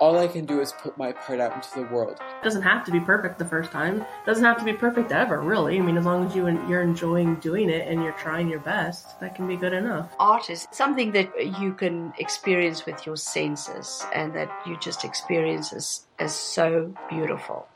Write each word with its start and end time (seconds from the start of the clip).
all 0.00 0.18
I 0.18 0.26
can 0.26 0.46
do 0.46 0.60
is 0.60 0.72
put 0.72 0.96
my 0.96 1.12
part 1.12 1.40
out 1.40 1.54
into 1.54 1.68
the 1.74 1.94
world. 1.94 2.12
It 2.12 2.44
doesn't 2.44 2.62
have 2.62 2.84
to 2.86 2.90
be 2.90 3.00
perfect 3.00 3.38
the 3.38 3.44
first 3.44 3.70
time. 3.70 4.00
It 4.00 4.26
doesn't 4.26 4.44
have 4.44 4.58
to 4.58 4.64
be 4.64 4.72
perfect 4.72 5.12
ever, 5.12 5.40
really. 5.40 5.78
I 5.78 5.82
mean, 5.82 5.98
as 5.98 6.06
long 6.06 6.26
as 6.26 6.34
you 6.34 6.48
you're 6.68 6.82
enjoying 6.82 7.36
doing 7.36 7.68
it 7.68 7.86
and 7.86 8.02
you're 8.02 8.12
trying 8.12 8.48
your 8.48 8.60
best, 8.60 9.20
that 9.20 9.34
can 9.34 9.46
be 9.46 9.56
good 9.56 9.74
enough. 9.74 10.14
Art 10.18 10.48
is 10.48 10.66
something 10.72 11.12
that 11.12 11.60
you 11.60 11.74
can 11.74 12.12
experience 12.18 12.86
with 12.86 13.04
your 13.04 13.16
senses 13.16 14.04
and 14.14 14.34
that 14.34 14.50
you 14.66 14.78
just 14.80 15.04
experience 15.04 15.72
as, 15.72 16.06
as 16.18 16.34
so 16.34 16.92
beautiful. 17.10 17.68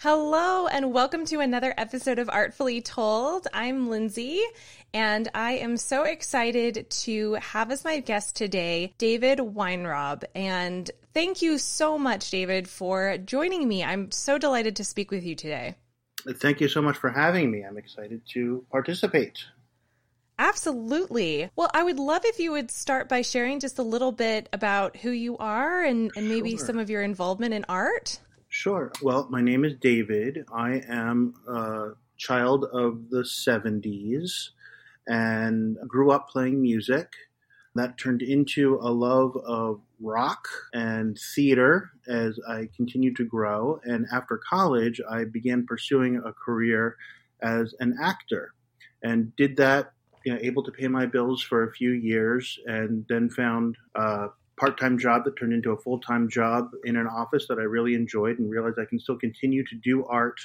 Hello, 0.00 0.68
and 0.68 0.92
welcome 0.92 1.24
to 1.24 1.40
another 1.40 1.74
episode 1.76 2.20
of 2.20 2.30
Artfully 2.30 2.80
Told. 2.80 3.48
I'm 3.52 3.88
Lindsay, 3.90 4.40
and 4.94 5.28
I 5.34 5.54
am 5.54 5.76
so 5.76 6.04
excited 6.04 6.88
to 6.88 7.32
have 7.34 7.72
as 7.72 7.84
my 7.84 7.98
guest 7.98 8.36
today 8.36 8.94
David 8.98 9.40
Weinrob. 9.40 10.22
And 10.36 10.88
thank 11.14 11.42
you 11.42 11.58
so 11.58 11.98
much, 11.98 12.30
David, 12.30 12.68
for 12.68 13.18
joining 13.18 13.66
me. 13.66 13.82
I'm 13.82 14.12
so 14.12 14.38
delighted 14.38 14.76
to 14.76 14.84
speak 14.84 15.10
with 15.10 15.24
you 15.24 15.34
today. 15.34 15.74
Thank 16.32 16.60
you 16.60 16.68
so 16.68 16.80
much 16.80 16.96
for 16.96 17.10
having 17.10 17.50
me. 17.50 17.64
I'm 17.64 17.76
excited 17.76 18.22
to 18.34 18.64
participate. 18.70 19.40
Absolutely. 20.38 21.50
Well, 21.56 21.70
I 21.74 21.82
would 21.82 21.98
love 21.98 22.22
if 22.24 22.38
you 22.38 22.52
would 22.52 22.70
start 22.70 23.08
by 23.08 23.22
sharing 23.22 23.58
just 23.58 23.80
a 23.80 23.82
little 23.82 24.12
bit 24.12 24.48
about 24.52 24.96
who 24.98 25.10
you 25.10 25.36
are 25.38 25.82
and, 25.82 26.12
and 26.14 26.28
maybe 26.28 26.56
Sure. 26.56 26.66
some 26.66 26.78
of 26.78 26.88
your 26.88 27.02
involvement 27.02 27.52
in 27.52 27.64
art. 27.68 28.20
Sure. 28.48 28.90
Well, 29.02 29.28
my 29.30 29.42
name 29.42 29.64
is 29.64 29.74
David. 29.74 30.46
I 30.50 30.82
am 30.88 31.34
a 31.46 31.90
child 32.16 32.64
of 32.72 33.10
the 33.10 33.22
70s 33.22 34.50
and 35.06 35.76
grew 35.86 36.10
up 36.10 36.30
playing 36.30 36.60
music. 36.60 37.12
That 37.74 37.98
turned 37.98 38.22
into 38.22 38.78
a 38.80 38.90
love 38.90 39.36
of 39.36 39.82
rock 40.00 40.48
and 40.72 41.18
theater 41.34 41.90
as 42.08 42.40
I 42.48 42.70
continued 42.74 43.16
to 43.16 43.24
grow. 43.24 43.80
And 43.84 44.06
after 44.10 44.40
college, 44.48 44.98
I 45.08 45.24
began 45.24 45.66
pursuing 45.66 46.16
a 46.16 46.32
career 46.32 46.96
as 47.42 47.74
an 47.80 47.98
actor 48.02 48.54
and 49.02 49.36
did 49.36 49.58
that, 49.58 49.92
you 50.24 50.32
know, 50.32 50.38
able 50.40 50.62
to 50.62 50.72
pay 50.72 50.88
my 50.88 51.04
bills 51.04 51.42
for 51.42 51.64
a 51.64 51.72
few 51.72 51.90
years 51.90 52.58
and 52.66 53.04
then 53.10 53.28
found 53.28 53.76
uh, 53.94 54.28
a 54.58 54.60
part-time 54.60 54.98
job 54.98 55.24
that 55.24 55.36
turned 55.36 55.52
into 55.52 55.72
a 55.72 55.76
full-time 55.76 56.28
job 56.28 56.70
in 56.84 56.96
an 56.96 57.06
office 57.06 57.46
that 57.48 57.58
I 57.58 57.62
really 57.62 57.94
enjoyed 57.94 58.38
and 58.38 58.50
realized 58.50 58.78
I 58.80 58.84
can 58.84 58.98
still 58.98 59.18
continue 59.18 59.64
to 59.64 59.76
do 59.76 60.04
art 60.06 60.38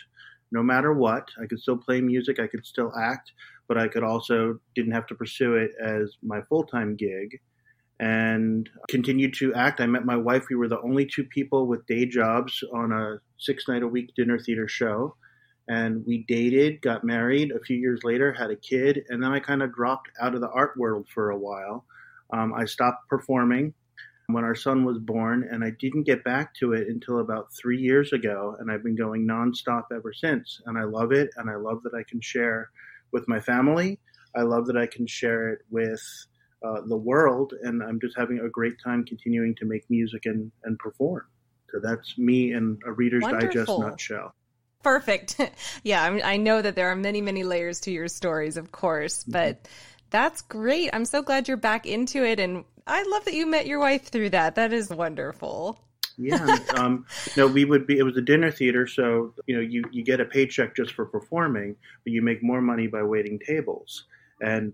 no 0.52 0.62
matter 0.62 0.94
what. 0.94 1.28
I 1.42 1.48
could 1.48 1.60
still 1.60 1.78
play 1.78 2.02
music, 2.02 2.40
I 2.40 2.48
could 2.48 2.66
still 2.66 2.92
act, 2.96 3.32
but 3.68 3.78
I 3.78 3.88
could 3.88 4.04
also 4.04 4.60
didn't 4.76 4.92
have 4.94 5.08
to 5.08 5.16
pursue 5.16 5.56
it 5.56 5.72
as 5.84 6.16
my 6.22 6.42
full-time 6.44 6.96
gig 6.96 7.40
and 8.00 8.70
continued 8.90 9.34
to 9.36 9.54
act. 9.54 9.80
I 9.80 9.86
met 9.86 10.06
my 10.06 10.18
wife. 10.18 10.46
We 10.50 10.56
were 10.56 10.68
the 10.68 10.82
only 10.82 11.06
two 11.06 11.24
people 11.24 11.68
with 11.68 11.86
day 11.86 12.06
jobs 12.06 12.64
on 12.74 12.92
a 12.92 13.20
six 13.38 13.68
night 13.68 13.84
a 13.84 13.88
week 13.88 14.12
dinner 14.16 14.38
theater 14.38 14.68
show. 14.68 15.16
And 15.70 16.06
we 16.06 16.26
dated, 16.28 16.82
got 16.82 17.06
married 17.06 17.52
a 17.52 17.64
few 17.64 17.78
years 17.78 18.02
later, 18.04 18.34
had 18.34 18.52
a 18.52 18.56
kid, 18.58 19.04
and 19.08 19.24
then 19.24 19.32
I 19.32 19.40
kind 19.40 19.64
of 19.64 19.74
dropped 19.74 20.10
out 20.22 20.36
of 20.36 20.42
the 20.42 20.50
art 20.50 20.76
world 20.76 21.08
for 21.14 21.30
a 21.30 21.38
while. 21.38 21.86
Um, 22.34 22.54
I 22.54 22.66
stopped 22.66 23.08
performing 23.08 23.74
when 24.28 24.44
our 24.44 24.56
son 24.56 24.86
was 24.86 24.98
born, 25.00 25.48
and 25.50 25.64
I 25.64 25.72
didn't 25.72 26.04
get 26.04 26.24
back 26.24 26.56
to 26.56 26.74
it 26.74 26.88
until 26.88 27.20
about 27.20 27.54
three 27.54 27.80
years 27.80 28.14
ago. 28.14 28.56
And 28.60 28.72
I've 28.72 28.84
been 28.84 28.96
going 28.96 29.28
nonstop 29.28 29.86
ever 29.94 30.14
since. 30.14 30.62
And 30.66 30.78
I 30.78 30.84
love 30.84 31.12
it, 31.12 31.30
and 31.38 31.50
I 31.50 31.56
love 31.56 31.84
that 31.84 31.94
I 31.94 32.04
can 32.04 32.22
share 32.22 32.70
with 33.12 33.28
my 33.28 33.40
family. 33.40 34.00
I 34.36 34.42
love 34.42 34.66
that 34.68 34.78
I 34.78 34.88
can 34.88 35.06
share 35.06 35.50
it 35.50 35.60
with 35.70 36.02
uh, 36.64 36.82
the 36.88 36.98
world, 36.98 37.54
and 37.62 37.84
I'm 37.84 38.00
just 38.00 38.18
having 38.18 38.40
a 38.40 38.50
great 38.50 38.76
time 38.84 39.06
continuing 39.06 39.56
to 39.56 39.66
make 39.66 39.84
music 39.90 40.26
and, 40.26 40.52
and 40.64 40.80
perform. 40.80 41.24
So 41.72 41.80
that's 41.82 42.18
me 42.18 42.54
in 42.54 42.80
a 42.86 42.92
Reader's 42.92 43.24
Digest 43.24 43.70
nutshell. 43.70 44.34
Perfect. 44.84 45.40
yeah, 45.84 46.04
I, 46.04 46.10
mean, 46.10 46.22
I 46.24 46.38
know 46.38 46.62
that 46.62 46.76
there 46.76 46.92
are 46.92 46.96
many, 46.96 47.22
many 47.22 47.44
layers 47.44 47.82
to 47.82 47.92
your 47.92 48.08
stories, 48.08 48.58
of 48.58 48.72
course, 48.72 49.24
but 49.24 49.68
that's 50.14 50.44
great. 50.44 50.92
I'm 50.94 51.06
so 51.06 51.24
glad 51.24 51.48
you're 51.48 51.58
back 51.58 51.86
into 51.88 52.24
it. 52.24 52.40
And 52.40 52.64
I 52.86 53.04
love 53.04 53.26
that 53.26 53.34
you 53.34 53.48
met 53.48 53.66
your 53.66 53.80
wife 53.80 54.06
through 54.06 54.30
that. 54.30 54.56
That 54.56 54.72
is 54.72 54.90
wonderful. 54.90 55.80
yeah 56.20 56.60
um 56.76 57.04
no 57.36 57.48
we 57.48 57.66
would 57.66 57.88
be 57.88 57.98
it 57.98 58.04
was 58.04 58.16
a 58.16 58.22
dinner 58.22 58.52
theater 58.52 58.86
so 58.86 59.34
you 59.48 59.56
know 59.56 59.62
you 59.62 59.84
you 59.92 60.04
get 60.04 60.22
a 60.22 60.26
paycheck 60.26 60.76
just 60.76 60.94
for 60.94 61.08
performing 61.08 61.76
but 62.04 62.14
you 62.14 62.22
make 62.22 62.44
more 62.44 62.62
money 62.62 62.86
by 62.86 63.02
waiting 63.02 63.40
tables 63.40 64.06
and 64.40 64.74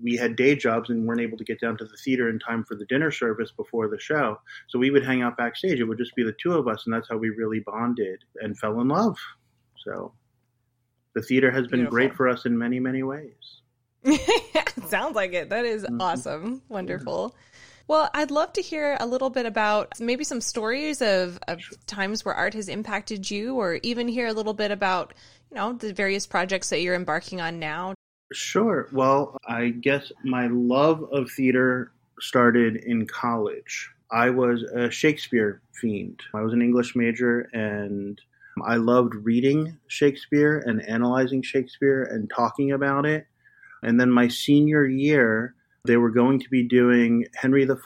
we 0.00 0.14
had 0.14 0.36
day 0.36 0.54
jobs 0.54 0.88
and 0.88 1.04
weren't 1.04 1.20
able 1.20 1.36
to 1.36 1.42
get 1.42 1.60
down 1.60 1.76
to 1.76 1.84
the 1.84 1.96
theater 2.04 2.28
in 2.30 2.38
time 2.38 2.62
for 2.62 2.76
the 2.76 2.84
dinner 2.84 3.10
service 3.10 3.50
before 3.50 3.88
the 3.88 3.98
show 3.98 4.38
so 4.68 4.78
we 4.78 4.92
would 4.92 5.04
hang 5.04 5.22
out 5.22 5.36
backstage 5.36 5.80
it 5.80 5.84
would 5.84 5.98
just 5.98 6.14
be 6.14 6.22
the 6.22 6.36
two 6.40 6.52
of 6.52 6.68
us 6.68 6.84
and 6.86 6.94
that's 6.94 7.08
how 7.08 7.16
we 7.16 7.30
really 7.30 7.58
bonded 7.58 8.20
and 8.40 8.56
fell 8.56 8.80
in 8.80 8.86
love 8.86 9.18
so 9.84 10.12
the 11.16 11.22
theater 11.22 11.50
has 11.50 11.66
been 11.66 11.86
great 11.86 12.14
for 12.14 12.28
us 12.28 12.46
in 12.46 12.56
many 12.56 12.78
many 12.78 13.02
ways 13.02 13.62
Sounds 14.88 15.14
like 15.14 15.32
it. 15.32 15.50
That 15.50 15.64
is 15.64 15.82
Mm-hmm. 15.84 16.00
awesome. 16.00 16.62
Wonderful. 16.68 17.34
Well, 17.88 18.10
I'd 18.14 18.30
love 18.32 18.52
to 18.54 18.62
hear 18.62 18.96
a 18.98 19.06
little 19.06 19.30
bit 19.30 19.46
about 19.46 20.00
maybe 20.00 20.24
some 20.24 20.40
stories 20.40 21.00
of, 21.02 21.38
of 21.46 21.60
times 21.86 22.24
where 22.24 22.34
art 22.34 22.54
has 22.54 22.68
impacted 22.68 23.30
you, 23.30 23.54
or 23.56 23.78
even 23.82 24.08
hear 24.08 24.26
a 24.26 24.32
little 24.32 24.54
bit 24.54 24.70
about, 24.72 25.14
you 25.50 25.56
know, 25.56 25.72
the 25.74 25.92
various 25.92 26.26
projects 26.26 26.70
that 26.70 26.80
you're 26.80 26.96
embarking 26.96 27.40
on 27.40 27.60
now. 27.60 27.94
Sure. 28.32 28.88
Well, 28.92 29.36
I 29.46 29.68
guess 29.68 30.10
my 30.24 30.48
love 30.48 31.04
of 31.12 31.30
theater 31.30 31.92
started 32.18 32.76
in 32.76 33.06
college. 33.06 33.88
I 34.10 34.30
was 34.30 34.62
a 34.64 34.90
Shakespeare 34.90 35.60
fiend. 35.80 36.20
I 36.34 36.40
was 36.42 36.52
an 36.52 36.62
English 36.62 36.96
major 36.96 37.48
and 37.52 38.20
I 38.64 38.76
loved 38.76 39.14
reading 39.14 39.78
Shakespeare 39.86 40.58
and 40.66 40.82
analyzing 40.88 41.42
Shakespeare 41.42 42.02
and 42.02 42.28
talking 42.34 42.72
about 42.72 43.06
it. 43.06 43.26
And 43.86 44.00
then 44.00 44.10
my 44.10 44.26
senior 44.26 44.84
year, 44.84 45.54
they 45.84 45.96
were 45.96 46.10
going 46.10 46.40
to 46.40 46.50
be 46.50 46.66
doing 46.66 47.24
Henry 47.36 47.62
IV 47.62 47.78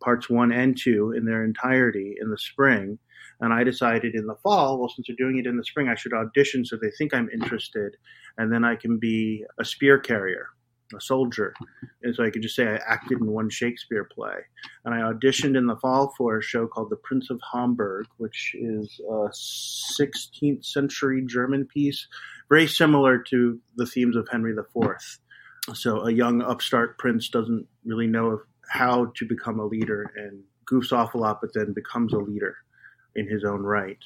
parts 0.00 0.28
one 0.28 0.52
and 0.52 0.78
two 0.78 1.12
in 1.16 1.24
their 1.24 1.42
entirety 1.42 2.14
in 2.20 2.30
the 2.30 2.36
spring. 2.36 2.98
And 3.40 3.52
I 3.52 3.64
decided 3.64 4.14
in 4.14 4.26
the 4.26 4.36
fall, 4.42 4.78
well, 4.78 4.92
since 4.94 5.08
they're 5.08 5.16
doing 5.16 5.38
it 5.38 5.46
in 5.46 5.56
the 5.56 5.64
spring, 5.64 5.88
I 5.88 5.94
should 5.94 6.12
audition 6.12 6.66
so 6.66 6.76
they 6.76 6.90
think 6.98 7.14
I'm 7.14 7.30
interested. 7.30 7.96
And 8.36 8.52
then 8.52 8.64
I 8.64 8.76
can 8.76 8.98
be 8.98 9.44
a 9.58 9.64
spear 9.64 9.98
carrier, 9.98 10.48
a 10.94 11.00
soldier. 11.00 11.54
And 12.02 12.14
so 12.14 12.24
I 12.24 12.30
could 12.30 12.42
just 12.42 12.56
say 12.56 12.66
I 12.66 12.80
acted 12.86 13.20
in 13.20 13.26
one 13.26 13.48
Shakespeare 13.50 14.04
play. 14.04 14.34
And 14.84 14.94
I 14.94 14.98
auditioned 14.98 15.56
in 15.56 15.66
the 15.66 15.76
fall 15.76 16.12
for 16.16 16.38
a 16.38 16.42
show 16.42 16.66
called 16.66 16.90
The 16.90 16.96
Prince 16.96 17.30
of 17.30 17.40
Hamburg, 17.52 18.06
which 18.18 18.54
is 18.54 19.00
a 19.08 19.28
16th 19.30 20.64
century 20.64 21.24
German 21.26 21.66
piece, 21.66 22.06
very 22.48 22.66
similar 22.66 23.18
to 23.30 23.58
the 23.76 23.86
themes 23.86 24.16
of 24.16 24.28
Henry 24.30 24.52
IV. 24.52 25.18
So 25.74 26.02
a 26.02 26.12
young 26.12 26.42
upstart 26.42 26.98
prince 26.98 27.28
doesn't 27.28 27.66
really 27.84 28.06
know 28.06 28.40
how 28.68 29.12
to 29.16 29.26
become 29.26 29.58
a 29.58 29.66
leader 29.66 30.12
and 30.16 30.42
goofs 30.70 30.92
off 30.92 31.14
a 31.14 31.18
lot, 31.18 31.40
but 31.40 31.50
then 31.54 31.72
becomes 31.72 32.12
a 32.12 32.18
leader 32.18 32.56
in 33.14 33.28
his 33.28 33.44
own 33.44 33.62
right. 33.62 33.98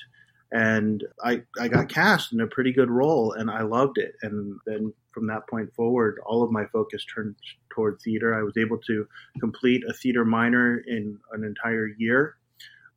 And 0.51 1.05
I, 1.23 1.43
I 1.61 1.69
got 1.69 1.89
cast 1.89 2.33
in 2.33 2.41
a 2.41 2.47
pretty 2.47 2.73
good 2.73 2.91
role 2.91 3.33
and 3.33 3.51
I 3.51 3.63
loved 3.63 3.99
it. 3.99 4.15
And 4.23 4.59
then 4.67 4.93
from 5.19 5.27
that 5.27 5.49
point 5.49 5.75
forward, 5.75 6.21
all 6.25 6.45
of 6.45 6.53
my 6.53 6.65
focus 6.67 7.05
turned 7.13 7.35
toward 7.71 8.01
theater. 8.01 8.39
I 8.39 8.43
was 8.43 8.57
able 8.57 8.79
to 8.87 9.05
complete 9.41 9.83
a 9.89 9.93
theater 9.93 10.25
minor 10.25 10.79
in 10.87 11.19
an 11.33 11.43
entire 11.43 11.89
year 11.99 12.37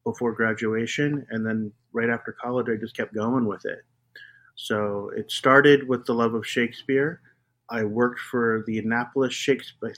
before 0.03 0.33
graduation. 0.33 1.25
And 1.31 1.43
then 1.43 1.71
right 1.93 2.11
after 2.11 2.35
college, 2.39 2.67
I 2.69 2.79
just 2.79 2.95
kept 2.95 3.15
going 3.15 3.45
with 3.45 3.65
it. 3.65 3.79
So 4.55 5.11
it 5.15 5.31
started 5.31 5.87
with 5.87 6.05
the 6.05 6.13
love 6.13 6.35
of 6.35 6.45
Shakespeare. 6.45 7.21
I 7.71 7.85
worked 7.85 8.19
for 8.19 8.63
the 8.67 8.77
Annapolis 8.77 9.33
Shakespeare. 9.33 9.95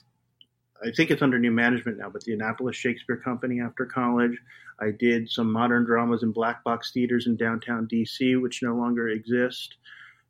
I 0.81 0.92
think 0.92 1.12
it's 1.12 1.21
under 1.21 1.39
new 1.39 1.51
management 1.51 1.98
now, 1.98 2.09
but 2.09 2.24
the 2.24 2.33
Annapolis 2.33 2.77
Shakespeare 2.77 3.18
Company 3.18 3.59
after 3.59 3.86
college. 3.86 4.38
I 4.80 4.92
did 4.92 5.30
some 5.30 5.51
modern 5.51 5.86
dramas 5.86 6.24
in 6.24 6.31
black 6.31 6.63
box 6.63 6.92
theaters 6.94 7.27
in 7.27 7.36
downtown 7.36 7.88
DC, 7.92 8.42
which 8.42 8.63
no 8.63 8.75
longer 8.75 9.09
exist. 9.09 9.75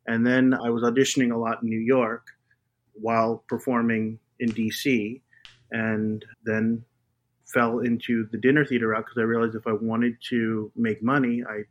And 0.06 0.26
then 0.26 0.54
I 0.54 0.70
was 0.70 0.82
auditioning 0.82 1.32
a 1.32 1.38
lot 1.38 1.62
in 1.62 1.68
New 1.68 1.80
York 1.80 2.26
while 2.92 3.42
performing 3.48 4.18
in 4.38 4.50
DC, 4.50 5.20
and 5.70 6.24
then 6.44 6.84
fell 7.52 7.80
into 7.80 8.26
the 8.32 8.38
dinner 8.38 8.64
theater 8.64 8.88
route 8.88 9.04
because 9.04 9.18
I 9.18 9.24
realized 9.24 9.54
if 9.54 9.66
I 9.66 9.72
wanted 9.72 10.16
to 10.30 10.70
make 10.76 11.02
money, 11.02 11.42
I, 11.48 11.62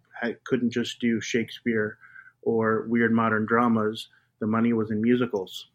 couldn't 0.46 0.72
just 0.72 1.02
do 1.02 1.20
Shakespeare 1.20 1.98
or 2.42 2.86
weird 2.88 3.12
modern 3.12 3.46
dramas. 3.46 4.08
The 4.40 4.48
money 4.48 4.72
was 4.72 4.90
in 4.90 5.02
musicals. 5.02 5.68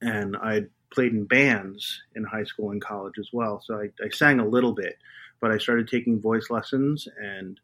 And 0.00 0.36
I 0.36 0.62
played 0.92 1.12
in 1.12 1.24
bands 1.24 2.02
in 2.16 2.24
high 2.24 2.42
school 2.42 2.72
and 2.72 2.82
college 2.82 3.14
as 3.20 3.28
well. 3.32 3.62
So 3.64 3.76
I, 3.76 3.90
I 4.04 4.08
sang 4.10 4.40
a 4.40 4.46
little 4.46 4.72
bit, 4.72 4.96
but 5.40 5.52
I 5.52 5.58
started 5.58 5.86
taking 5.86 6.20
voice 6.20 6.50
lessons 6.50 7.06
and 7.16 7.60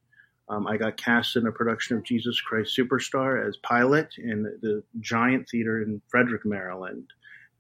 Um, 0.51 0.67
I 0.67 0.77
got 0.77 0.97
cast 0.97 1.37
in 1.37 1.47
a 1.47 1.53
production 1.53 1.97
of 1.97 2.05
Jesus 2.05 2.41
Christ 2.41 2.77
Superstar 2.77 3.47
as 3.47 3.59
Pilate 3.69 4.17
in 4.19 4.45
the 4.63 4.83
Giant 5.01 5.49
Theater 5.49 5.83
in 5.83 6.01
Frederick, 6.09 6.45
Maryland. 6.45 7.05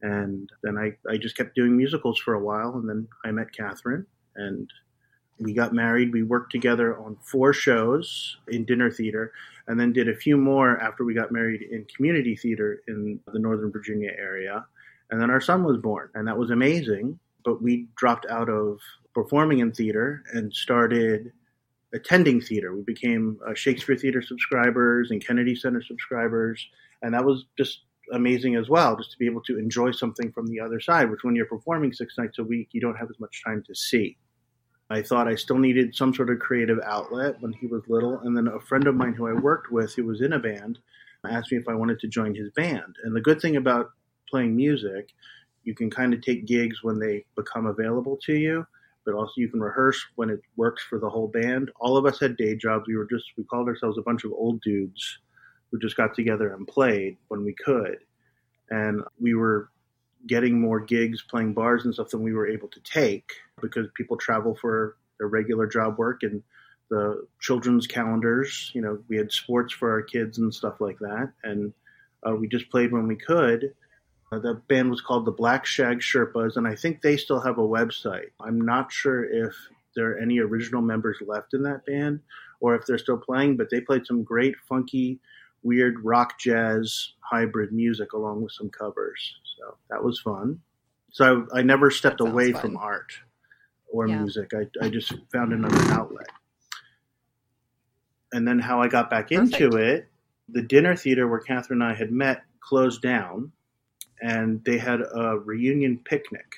And 0.01 0.49
then 0.63 0.79
I, 0.79 0.93
I 1.11 1.17
just 1.19 1.37
kept 1.37 1.55
doing 1.55 1.77
musicals 1.77 2.19
for 2.19 2.35
a 2.35 2.43
while. 2.43 2.75
And 2.75 2.89
then 2.89 3.09
I 3.25 3.31
met 3.31 3.53
Catherine 3.53 4.07
and 4.37 4.71
we 5.39 5.53
got 5.53 5.73
married. 5.73 6.13
We 6.13 6.23
worked 6.23 6.53
together 6.53 6.99
on 6.99 7.17
four 7.23 7.53
shows 7.53 8.37
in 8.49 8.65
dinner 8.65 8.91
theater 8.91 9.33
and 9.67 9.79
then 9.79 9.93
did 9.93 10.09
a 10.09 10.15
few 10.15 10.37
more 10.37 10.81
after 10.81 11.05
we 11.05 11.15
got 11.15 11.31
married 11.31 11.63
in 11.63 11.87
community 11.95 12.35
theater 12.37 12.83
in 12.89 13.21
the 13.33 13.39
Northern 13.39 13.71
Virginia 13.71 14.11
area. 14.19 14.65
And 15.11 15.21
then 15.21 15.31
our 15.31 15.41
son 15.41 15.65
was 15.65 15.79
born, 15.79 16.11
and 16.15 16.27
that 16.29 16.37
was 16.37 16.51
amazing. 16.51 17.19
But 17.45 17.63
we 17.63 17.89
dropped 17.97 18.27
out 18.27 18.49
of 18.49 18.79
performing 19.15 19.61
in 19.61 19.73
theater 19.73 20.23
and 20.33 20.53
started 20.53 21.33
attending 21.95 22.41
theater. 22.41 22.75
We 22.75 22.83
became 22.83 23.39
uh, 23.47 23.55
Shakespeare 23.55 23.97
Theater 23.97 24.23
subscribers 24.23 25.11
and 25.11 25.25
Kennedy 25.25 25.55
Center 25.55 25.83
subscribers, 25.83 26.67
and 27.03 27.15
that 27.15 27.25
was 27.25 27.47
just 27.57 27.81
amazing 28.13 28.57
as 28.57 28.69
well, 28.69 28.97
just 28.97 29.13
to 29.13 29.19
be 29.19 29.27
able 29.27 29.43
to 29.43 29.59
enjoy 29.59 29.91
something 29.91 30.33
from 30.33 30.47
the 30.47 30.61
other 30.61 30.81
side, 30.81 31.11
which 31.11 31.25
when 31.25 31.35
you're 31.37 31.47
performing 31.47 31.93
six 31.93 32.17
nights 32.17 32.39
a 32.39 32.45
week, 32.45 32.69
you 32.73 32.81
don't 32.81 32.97
have 32.97 33.11
as 33.11 33.21
much 33.21 33.43
time 33.45 33.63
to 33.67 33.75
see. 33.75 34.17
I 34.91 35.03
thought 35.03 35.29
I 35.29 35.35
still 35.35 35.59
needed 35.59 35.95
some 35.95 36.15
sort 36.15 36.31
of 36.31 36.39
creative 36.39 36.79
outlet 36.85 37.37
when 37.41 37.53
he 37.53 37.67
was 37.67 37.83
little, 37.89 38.21
and 38.21 38.37
then 38.37 38.49
a 38.49 38.61
friend 38.61 38.87
of 38.87 38.95
mine 38.95 39.13
who 39.13 39.29
I 39.29 39.35
worked 39.35 39.71
with, 39.71 39.95
who 39.95 40.05
was 40.05 40.23
in 40.23 40.33
a 40.33 40.39
band, 40.39 40.79
asked 41.29 41.53
me 41.53 41.59
if 41.59 41.69
I 41.69 41.75
wanted 41.75 42.01
to 42.01 42.09
join 42.09 42.35
his 42.35 42.51
band. 42.53 42.97
And 43.05 43.15
the 43.15 43.21
good 43.21 43.41
thing 43.41 43.57
about 43.57 43.91
playing 44.31 44.57
music, 44.57 45.11
you 45.65 45.75
can 45.75 45.91
kind 45.91 46.15
of 46.15 46.23
take 46.23 46.47
gigs 46.47 46.83
when 46.83 46.99
they 46.99 47.25
become 47.37 47.67
available 47.67 48.19
to 48.25 48.35
you 48.35 48.67
but 49.09 49.17
also 49.17 49.33
you 49.37 49.49
can 49.49 49.61
rehearse 49.61 50.05
when 50.17 50.29
it 50.29 50.43
works 50.57 50.83
for 50.83 50.99
the 50.99 51.09
whole 51.09 51.29
band. 51.29 51.71
All 51.81 51.97
of 51.97 52.05
us 52.05 52.21
had 52.21 52.37
day 52.37 52.55
jobs. 52.55 52.85
We 52.87 52.97
were 52.97 53.07
just 53.07 53.25
we 53.39 53.45
called 53.45 53.67
ourselves 53.67 53.97
a 53.97 54.03
bunch 54.03 54.25
of 54.25 54.33
old 54.33 54.61
dudes 54.61 55.19
who 55.71 55.79
just 55.79 55.97
got 55.97 56.15
together 56.15 56.53
and 56.53 56.69
played 56.69 57.17
when 57.29 57.43
we 57.43 57.55
could, 57.55 58.01
and 58.69 59.03
we 59.19 59.33
were 59.33 59.71
getting 60.27 60.61
more 60.61 60.79
gigs 60.79 61.23
playing 61.23 61.55
bars 61.55 61.87
and 61.87 61.95
stuff 61.95 62.11
than 62.11 62.23
we 62.23 62.35
were 62.35 62.47
able 62.47 62.69
to 62.69 62.81
take 62.81 63.33
because 63.63 63.87
people 63.95 64.19
travel 64.19 64.55
for 64.61 64.97
their 65.19 65.29
regular 65.29 65.67
job 65.67 65.97
work 65.97 66.23
and 66.23 66.43
the 66.91 67.27
children's 67.41 67.87
calendars. 67.87 68.71
You 68.75 68.83
know, 68.83 68.99
we 69.09 69.17
had 69.17 69.33
sports 69.33 69.73
for 69.73 69.91
our 69.91 70.03
kids 70.03 70.37
and 70.37 70.53
stuff 70.55 70.83
like 70.83 70.99
that, 70.99 71.33
and 71.45 71.73
uh, 72.29 72.35
we 72.35 72.47
just 72.47 72.69
played 72.69 72.93
when 72.93 73.07
we 73.07 73.17
could. 73.17 73.73
Uh, 74.31 74.39
the 74.39 74.55
band 74.69 74.91
was 74.91 75.01
called 75.01 75.25
the 75.25 75.33
Black 75.33 75.65
Shag 75.65 76.01
Sherpas, 76.01 76.57
and 76.57 76.67
I 76.67 76.75
think 76.75 77.01
they 77.01 77.17
still 77.17 77.41
have 77.41 77.59
a 77.59 77.63
website. 77.63 78.31
I'm 78.41 78.61
not 78.61 78.93
sure 78.93 79.25
if 79.25 79.55
there 79.95 80.13
are 80.13 80.19
any 80.19 80.39
original 80.39 80.83
members 80.83 81.17
left 81.27 81.55
in 81.55 81.63
that 81.63 81.87
band 81.87 82.21
or 82.61 82.75
if 82.75 82.85
they're 82.87 82.99
still 82.99 83.17
playing, 83.17 83.57
but 83.57 83.69
they 83.71 83.81
played 83.81 84.07
some 84.07 84.23
great, 84.23 84.55
funky, 84.69 85.19
weird 85.63 86.05
rock 86.05 86.39
jazz 86.39 87.13
hybrid 87.21 87.73
music 87.73 88.13
along 88.13 88.43
with 88.43 88.53
some 88.53 88.69
covers. 88.69 89.37
So 89.59 89.77
that 89.91 90.03
was 90.03 90.21
fun. 90.21 90.61
So 91.11 91.47
I, 91.53 91.61
I 91.61 91.63
never 91.63 91.91
stepped 91.91 92.21
away 92.21 92.53
fun. 92.53 92.63
from 92.63 92.77
art 92.77 93.13
or 93.91 94.07
yeah. 94.07 94.19
music. 94.19 94.53
I, 94.55 94.85
I 94.85 94.89
just 94.89 95.15
found 95.33 95.53
another 95.53 95.93
outlet. 95.93 96.29
And 98.33 98.47
then 98.47 98.59
how 98.59 98.83
I 98.83 98.89
got 98.89 99.09
back 99.09 99.31
Perfect. 99.31 99.55
into 99.55 99.77
it, 99.79 100.09
the 100.49 100.63
dinner 100.63 100.95
theater 100.95 101.27
where 101.27 101.41
Catherine 101.41 101.83
and 101.83 101.91
I 101.91 101.95
had 101.95 102.13
met 102.13 102.43
closed 102.61 103.01
down 103.01 103.53
and 104.21 104.65
they 104.65 104.79
had 104.79 105.01
a 105.01 105.39
reunion 105.39 106.01
picnic. 106.05 106.57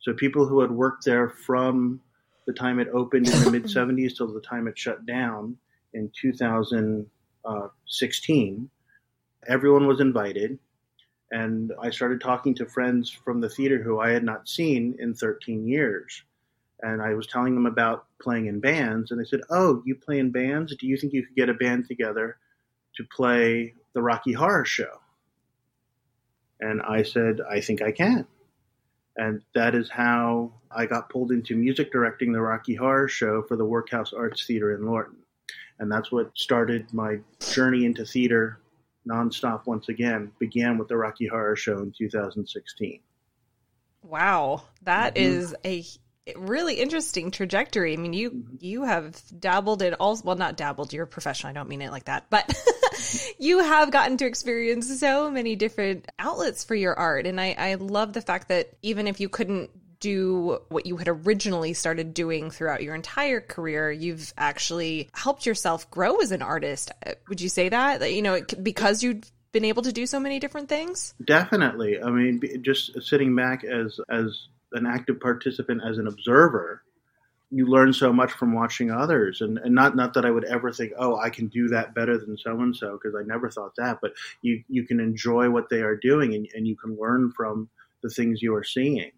So 0.00 0.12
people 0.12 0.46
who 0.46 0.60
had 0.60 0.70
worked 0.70 1.04
there 1.04 1.30
from 1.30 2.00
the 2.46 2.52
time 2.52 2.78
it 2.78 2.88
opened 2.92 3.28
in 3.28 3.42
the 3.42 3.50
mid 3.50 3.64
70s 3.64 4.16
till 4.16 4.32
the 4.32 4.40
time 4.40 4.68
it 4.68 4.78
shut 4.78 5.04
down 5.06 5.56
in 5.94 6.12
2016, 6.20 8.70
everyone 9.46 9.86
was 9.86 10.00
invited. 10.00 10.58
And 11.30 11.72
I 11.80 11.88
started 11.90 12.20
talking 12.20 12.54
to 12.56 12.66
friends 12.66 13.08
from 13.10 13.40
the 13.40 13.48
theater 13.48 13.82
who 13.82 13.98
I 13.98 14.10
had 14.10 14.24
not 14.24 14.48
seen 14.48 14.96
in 14.98 15.14
13 15.14 15.66
years. 15.66 16.22
And 16.82 17.00
I 17.00 17.14
was 17.14 17.26
telling 17.26 17.54
them 17.54 17.66
about 17.66 18.04
playing 18.20 18.46
in 18.46 18.60
bands. 18.60 19.10
And 19.10 19.18
they 19.18 19.24
said, 19.24 19.40
Oh, 19.50 19.82
you 19.86 19.94
play 19.94 20.18
in 20.18 20.30
bands? 20.30 20.76
Do 20.76 20.86
you 20.86 20.98
think 20.98 21.12
you 21.12 21.24
could 21.24 21.34
get 21.34 21.48
a 21.48 21.54
band 21.54 21.88
together 21.88 22.36
to 22.96 23.04
play 23.04 23.74
the 23.94 24.02
Rocky 24.02 24.32
Horror 24.32 24.66
Show? 24.66 25.00
And 26.60 26.80
I 26.82 27.02
said, 27.02 27.40
I 27.48 27.60
think 27.60 27.82
I 27.82 27.92
can. 27.92 28.26
And 29.16 29.42
that 29.54 29.74
is 29.74 29.88
how 29.90 30.52
I 30.70 30.86
got 30.86 31.08
pulled 31.08 31.30
into 31.30 31.54
music 31.56 31.92
directing 31.92 32.32
the 32.32 32.40
Rocky 32.40 32.74
Horror 32.74 33.08
Show 33.08 33.42
for 33.42 33.56
the 33.56 33.64
Workhouse 33.64 34.12
Arts 34.12 34.44
Theater 34.46 34.74
in 34.74 34.86
Lorton. 34.86 35.18
And 35.78 35.90
that's 35.90 36.10
what 36.10 36.36
started 36.36 36.92
my 36.92 37.18
journey 37.40 37.84
into 37.84 38.04
theater 38.04 38.60
nonstop 39.08 39.66
once 39.66 39.88
again, 39.88 40.32
began 40.38 40.78
with 40.78 40.88
the 40.88 40.96
Rocky 40.96 41.26
Horror 41.26 41.56
Show 41.56 41.78
in 41.78 41.92
2016. 41.96 43.00
Wow, 44.02 44.62
that 44.82 45.14
mm-hmm. 45.14 45.24
is 45.24 45.54
a 45.64 45.84
really 46.36 46.74
interesting 46.74 47.30
trajectory. 47.30 47.92
I 47.92 47.96
mean, 47.96 48.12
you 48.12 48.30
mm-hmm. 48.30 48.56
you 48.60 48.82
have 48.84 49.20
dabbled 49.38 49.82
in 49.82 49.94
all 49.94 50.20
well, 50.24 50.36
not 50.36 50.56
dabbled. 50.56 50.92
You're 50.92 51.04
a 51.04 51.08
professional. 51.08 51.50
I 51.50 51.54
don't 51.54 51.68
mean 51.68 51.82
it 51.82 51.90
like 51.90 52.04
that, 52.04 52.26
but 52.30 52.46
you 53.38 53.60
have 53.60 53.90
gotten 53.90 54.16
to 54.18 54.26
experience 54.26 54.98
so 54.98 55.30
many 55.30 55.56
different 55.56 56.10
outlets 56.18 56.64
for 56.64 56.74
your 56.74 56.94
art, 56.94 57.26
and 57.26 57.40
I 57.40 57.54
I 57.58 57.74
love 57.74 58.12
the 58.12 58.22
fact 58.22 58.48
that 58.48 58.70
even 58.82 59.06
if 59.06 59.20
you 59.20 59.28
couldn't 59.28 59.70
do 60.00 60.60
what 60.68 60.84
you 60.84 60.98
had 60.98 61.08
originally 61.08 61.72
started 61.72 62.12
doing 62.12 62.50
throughout 62.50 62.82
your 62.82 62.94
entire 62.94 63.40
career, 63.40 63.90
you've 63.90 64.34
actually 64.36 65.08
helped 65.14 65.46
yourself 65.46 65.90
grow 65.90 66.16
as 66.16 66.30
an 66.30 66.42
artist. 66.42 66.92
Would 67.28 67.40
you 67.40 67.48
say 67.48 67.70
that? 67.70 68.00
That 68.00 68.12
you 68.12 68.20
know, 68.20 68.42
because 68.62 69.02
you've 69.02 69.24
been 69.52 69.64
able 69.64 69.82
to 69.82 69.92
do 69.92 70.04
so 70.04 70.20
many 70.20 70.38
different 70.38 70.68
things? 70.68 71.14
Definitely. 71.24 72.02
I 72.02 72.10
mean, 72.10 72.42
just 72.60 73.02
sitting 73.02 73.34
back 73.34 73.64
as 73.64 73.98
as 74.10 74.48
an 74.72 74.84
active 74.86 75.20
participant 75.20 75.80
as 75.88 75.96
an 75.96 76.06
observer, 76.06 76.82
you 77.50 77.66
learn 77.66 77.92
so 77.92 78.12
much 78.12 78.32
from 78.32 78.52
watching 78.52 78.90
others 78.90 79.40
and, 79.40 79.58
and 79.58 79.74
not 79.74 79.94
not 79.94 80.14
that 80.14 80.24
I 80.24 80.30
would 80.30 80.44
ever 80.44 80.72
think, 80.72 80.92
oh, 80.98 81.16
I 81.16 81.30
can 81.30 81.48
do 81.48 81.68
that 81.68 81.94
better 81.94 82.18
than 82.18 82.36
so 82.36 82.60
and 82.60 82.74
so, 82.74 82.98
because 83.00 83.14
I 83.14 83.24
never 83.24 83.50
thought 83.50 83.76
that, 83.76 83.98
but 84.02 84.12
you 84.42 84.62
you 84.68 84.86
can 84.86 85.00
enjoy 85.00 85.50
what 85.50 85.68
they 85.70 85.82
are 85.82 85.96
doing 85.96 86.34
and, 86.34 86.48
and 86.54 86.66
you 86.66 86.76
can 86.76 86.98
learn 86.98 87.32
from 87.36 87.68
the 88.02 88.10
things 88.10 88.42
you 88.42 88.54
are 88.54 88.64
seeing. 88.64 89.12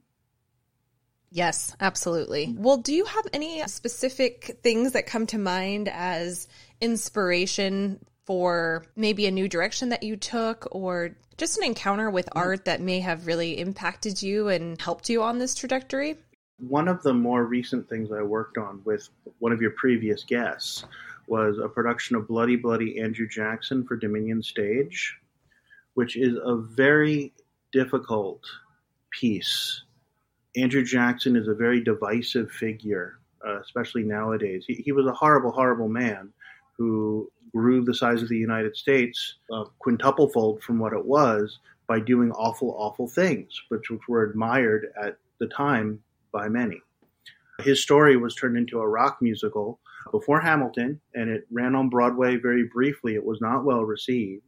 Yes, 1.30 1.76
absolutely. 1.80 2.54
Well, 2.56 2.78
do 2.78 2.94
you 2.94 3.04
have 3.04 3.26
any 3.32 3.66
specific 3.66 4.58
things 4.62 4.92
that 4.92 5.06
come 5.06 5.26
to 5.28 5.38
mind 5.38 5.88
as 5.88 6.46
inspiration 6.80 8.04
for 8.24 8.84
maybe 8.96 9.26
a 9.26 9.30
new 9.30 9.48
direction 9.48 9.90
that 9.90 10.02
you 10.02 10.16
took 10.16 10.68
or 10.70 11.16
just 11.36 11.58
an 11.58 11.64
encounter 11.64 12.10
with 12.10 12.26
mm-hmm. 12.26 12.38
art 12.38 12.64
that 12.66 12.80
may 12.80 13.00
have 13.00 13.26
really 13.26 13.58
impacted 13.58 14.22
you 14.22 14.48
and 14.48 14.80
helped 14.80 15.08
you 15.08 15.22
on 15.22 15.38
this 15.38 15.54
trajectory? 15.54 16.16
One 16.58 16.88
of 16.88 17.02
the 17.02 17.12
more 17.12 17.44
recent 17.44 17.88
things 17.88 18.10
I 18.10 18.22
worked 18.22 18.56
on 18.56 18.80
with 18.84 19.08
one 19.40 19.52
of 19.52 19.60
your 19.60 19.72
previous 19.72 20.24
guests 20.24 20.84
was 21.26 21.58
a 21.58 21.68
production 21.68 22.16
of 22.16 22.28
Bloody 22.28 22.56
Bloody 22.56 23.00
Andrew 23.00 23.28
Jackson 23.28 23.84
for 23.86 23.96
Dominion 23.96 24.42
Stage, 24.42 25.18
which 25.94 26.16
is 26.16 26.36
a 26.42 26.56
very 26.56 27.34
difficult 27.72 28.42
piece. 29.10 29.82
Andrew 30.56 30.84
Jackson 30.84 31.36
is 31.36 31.48
a 31.48 31.54
very 31.54 31.82
divisive 31.82 32.50
figure, 32.50 33.18
uh, 33.46 33.60
especially 33.60 34.02
nowadays. 34.02 34.64
He, 34.66 34.74
he 34.74 34.92
was 34.92 35.06
a 35.06 35.12
horrible, 35.12 35.52
horrible 35.52 35.88
man 35.88 36.32
who 36.78 37.30
grew 37.52 37.84
the 37.84 37.94
size 37.94 38.22
of 38.22 38.28
the 38.28 38.38
United 38.38 38.76
States 38.76 39.34
uh, 39.52 39.64
quintuple 39.78 40.28
fold 40.28 40.62
from 40.62 40.78
what 40.78 40.94
it 40.94 41.04
was 41.04 41.58
by 41.86 42.00
doing 42.00 42.32
awful, 42.32 42.74
awful 42.78 43.08
things, 43.08 43.60
which, 43.68 43.90
which 43.90 44.08
were 44.08 44.22
admired 44.22 44.92
at 45.00 45.18
the 45.38 45.46
time 45.48 46.02
by 46.36 46.48
many. 46.48 46.80
His 47.60 47.82
story 47.82 48.16
was 48.16 48.34
turned 48.34 48.56
into 48.56 48.80
a 48.80 48.88
rock 48.88 49.18
musical 49.20 49.80
before 50.10 50.40
Hamilton, 50.40 51.00
and 51.14 51.30
it 51.30 51.46
ran 51.50 51.74
on 51.74 51.88
Broadway 51.88 52.36
very 52.36 52.64
briefly. 52.64 53.14
It 53.14 53.24
was 53.24 53.40
not 53.40 53.64
well 53.64 53.84
received, 53.84 54.42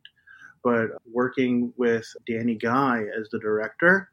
but 0.62 0.90
working 1.10 1.72
with 1.76 2.06
Danny 2.26 2.54
Guy 2.54 3.04
as 3.18 3.28
the 3.30 3.38
director, 3.38 4.10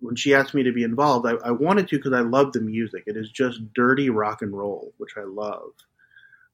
when 0.00 0.14
she 0.14 0.34
asked 0.34 0.54
me 0.54 0.62
to 0.62 0.72
be 0.72 0.84
involved, 0.84 1.26
I, 1.26 1.32
I 1.44 1.50
wanted 1.50 1.88
to 1.88 1.96
because 1.96 2.12
I 2.12 2.20
love 2.20 2.52
the 2.52 2.60
music. 2.60 3.02
It 3.06 3.16
is 3.16 3.30
just 3.32 3.72
dirty 3.74 4.10
rock 4.10 4.42
and 4.42 4.56
roll, 4.56 4.92
which 4.98 5.14
I 5.16 5.24
love 5.24 5.72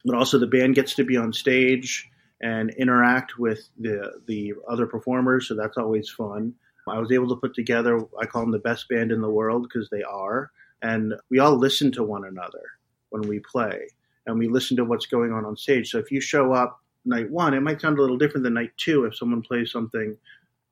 but 0.04 0.16
also 0.16 0.38
the 0.38 0.46
band 0.46 0.74
gets 0.74 0.94
to 0.94 1.04
be 1.04 1.16
on 1.16 1.32
stage 1.32 2.08
and 2.42 2.70
interact 2.74 3.38
with 3.38 3.68
the 3.78 4.20
the 4.26 4.54
other 4.68 4.86
performers, 4.86 5.48
so 5.48 5.54
that's 5.54 5.78
always 5.78 6.10
fun. 6.10 6.54
I 6.88 6.98
was 6.98 7.12
able 7.12 7.28
to 7.28 7.36
put 7.36 7.54
together, 7.54 8.00
I 8.20 8.26
call 8.26 8.42
them 8.42 8.52
the 8.52 8.58
best 8.58 8.88
band 8.88 9.12
in 9.12 9.20
the 9.20 9.30
world 9.30 9.62
because 9.62 9.88
they 9.90 10.02
are, 10.02 10.50
and 10.82 11.14
we 11.30 11.38
all 11.38 11.56
listen 11.56 11.92
to 11.92 12.02
one 12.02 12.24
another 12.24 12.62
when 13.10 13.22
we 13.22 13.40
play, 13.40 13.88
and 14.26 14.38
we 14.38 14.48
listen 14.48 14.76
to 14.76 14.84
what's 14.84 15.06
going 15.06 15.32
on 15.32 15.44
on 15.44 15.56
stage. 15.56 15.90
So 15.90 15.98
if 15.98 16.10
you 16.10 16.20
show 16.20 16.52
up 16.52 16.80
night 17.04 17.30
one, 17.30 17.54
it 17.54 17.60
might 17.60 17.80
sound 17.80 17.98
a 17.98 18.02
little 18.02 18.18
different 18.18 18.44
than 18.44 18.54
night 18.54 18.72
two. 18.76 19.04
If 19.04 19.16
someone 19.16 19.42
plays 19.42 19.70
something 19.70 20.16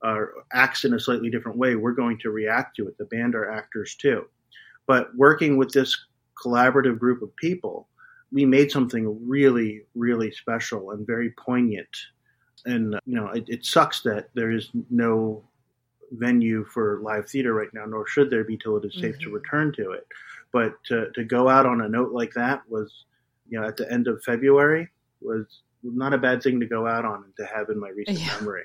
or 0.02 0.33
uh, 0.38 0.42
acts 0.52 0.85
in 0.85 0.95
a 0.95 1.00
slightly 1.00 1.31
different 1.31 1.59
way, 1.59 1.76
we're 1.76 1.92
going 1.92 2.19
to 2.19 2.31
react 2.31 2.76
to 2.76 2.88
it. 2.88 2.99
The 2.99 3.04
band 3.04 3.35
are 3.35 3.50
actors 3.50 3.95
too, 3.95 4.26
but 4.87 5.14
working 5.16 5.57
with 5.57 5.73
this 5.73 6.07
collaborative 6.45 6.99
group 6.99 7.23
of 7.23 7.35
people 7.37 7.88
we 8.33 8.47
made 8.47 8.73
something 8.73 9.28
really, 9.28 9.83
really 9.95 10.33
special 10.33 10.90
and 10.90 11.07
very 11.07 11.31
poignant. 11.31 11.88
And 12.64 12.95
you 13.04 13.14
know, 13.14 13.28
it, 13.28 13.45
it 13.49 13.64
sucks 13.64 14.00
that 14.02 14.31
there 14.35 14.50
is 14.50 14.71
no 14.90 15.45
venue 16.12 16.64
for 16.64 17.00
live 17.02 17.28
theater 17.28 17.54
right 17.54 17.73
now, 17.73 17.85
nor 17.87 18.07
should 18.07 18.31
there 18.31 18.45
be 18.45 18.57
till 18.57 18.76
it 18.76 18.85
is 18.85 18.95
safe 18.95 19.16
mm-hmm. 19.16 19.31
to 19.31 19.31
return 19.31 19.73
to 19.73 19.92
it. 19.92 20.07
But 20.52 20.75
to, 20.88 21.11
to 21.14 21.25
go 21.25 21.49
out 21.49 21.66
on 21.66 21.81
a 21.81 21.88
note 21.88 22.12
like 22.12 22.35
that 22.35 22.62
was, 22.69 22.92
you 23.49 23.59
know, 23.59 23.66
at 23.66 23.76
the 23.76 23.90
end 23.90 24.07
of 24.07 24.23
February 24.23 24.88
was 25.21 25.47
not 25.83 26.12
a 26.12 26.19
bad 26.19 26.42
thing 26.42 26.61
to 26.61 26.66
go 26.66 26.87
out 26.87 27.04
on 27.04 27.25
and 27.25 27.37
to 27.38 27.47
have 27.47 27.69
in 27.71 27.81
my 27.81 27.88
recent 27.88 28.19
yeah. 28.19 28.35
memory. 28.38 28.64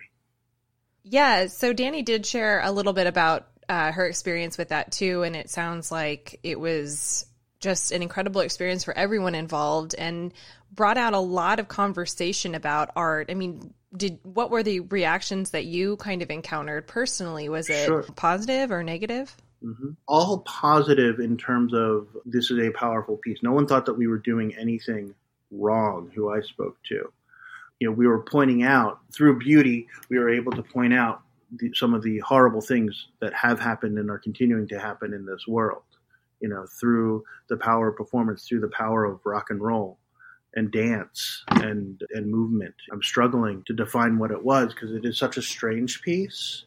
Yeah. 1.04 1.48
So 1.48 1.74
Danny 1.74 2.02
did 2.02 2.26
share 2.26 2.62
a 2.62 2.72
little 2.72 2.94
bit 2.94 3.08
about 3.08 3.48
uh, 3.70 3.92
her 3.92 4.06
experience 4.06 4.58
with 4.58 4.70
that 4.70 4.92
too, 4.92 5.24
and 5.24 5.36
it 5.36 5.50
sounds 5.50 5.92
like 5.92 6.40
it 6.44 6.60
was 6.60 7.26
just 7.60 7.92
an 7.92 8.02
incredible 8.02 8.42
experience 8.42 8.84
for 8.84 8.96
everyone 8.96 9.36
involved 9.36 9.96
and 9.98 10.34
brought 10.72 10.98
out 10.98 11.14
a 11.14 11.20
lot 11.20 11.60
of 11.60 11.68
conversation 11.68 12.56
about 12.56 12.92
art. 12.96 13.28
I 13.30 13.34
mean, 13.34 13.74
did 13.96 14.20
what 14.24 14.52
were 14.52 14.64
the 14.64 14.82
reactions 14.82 15.52
that 15.52 15.66
you 15.66 15.98
kind 15.98 16.22
of 16.22 16.30
encountered 16.30 16.88
personally? 16.88 17.50
Was 17.50 17.70
it 17.70 17.86
sure. 17.86 18.04
positive 18.16 18.72
or 18.72 18.84
negative? 18.84 19.36
Mm-hmm. 19.64 19.92
All 20.08 20.40
positive 20.40 21.20
in 21.20 21.38
terms 21.38 21.74
of 21.74 22.08
this 22.26 22.52
is 22.52 22.60
a 22.60 22.72
powerful 22.72 23.18
piece. 23.18 23.40
No 23.42 23.54
one 23.54 23.66
thought 23.66 23.86
that 23.86 23.96
we 23.96 24.08
were 24.08 24.20
doing 24.20 24.56
anything 24.56 25.16
wrong. 25.52 26.12
Who 26.14 26.32
I 26.32 26.42
spoke 26.42 26.78
to, 26.90 27.12
you 27.80 27.88
know, 27.88 27.92
we 27.92 28.08
were 28.08 28.22
pointing 28.22 28.64
out 28.64 29.00
through 29.14 29.40
beauty. 29.40 29.88
We 30.10 30.20
were 30.20 30.30
able 30.30 30.52
to 30.54 30.64
point 30.64 30.94
out 30.94 31.22
the, 31.58 31.72
some 31.74 31.94
of 31.94 32.04
the 32.04 32.20
horrible 32.20 32.62
things 32.62 33.08
that 33.20 33.34
have 33.34 33.60
happened 33.60 33.98
and 33.98 34.10
are 34.10 34.20
continuing 34.20 34.68
to 34.68 34.80
happen 34.80 35.14
in 35.14 35.26
this 35.26 35.48
world. 35.48 35.84
You 36.40 36.50
know, 36.50 36.68
through 36.80 37.24
the 37.50 37.58
power 37.58 37.88
of 37.88 37.96
performance, 37.96 38.48
through 38.48 38.60
the 38.60 38.68
power 38.68 39.06
of 39.06 39.20
rock 39.26 39.50
and 39.50 39.60
roll 39.60 39.98
and 40.54 40.72
dance 40.72 41.44
and 41.50 42.02
and 42.12 42.30
movement. 42.30 42.76
I'm 42.92 43.04
struggling 43.04 43.64
to 43.68 43.74
define 43.74 44.18
what 44.18 44.32
it 44.32 44.44
was 44.44 44.74
because 44.74 44.92
it 44.92 45.06
is 45.06 45.18
such 45.18 45.38
a 45.38 45.42
strange 45.42 46.02
piece, 46.02 46.66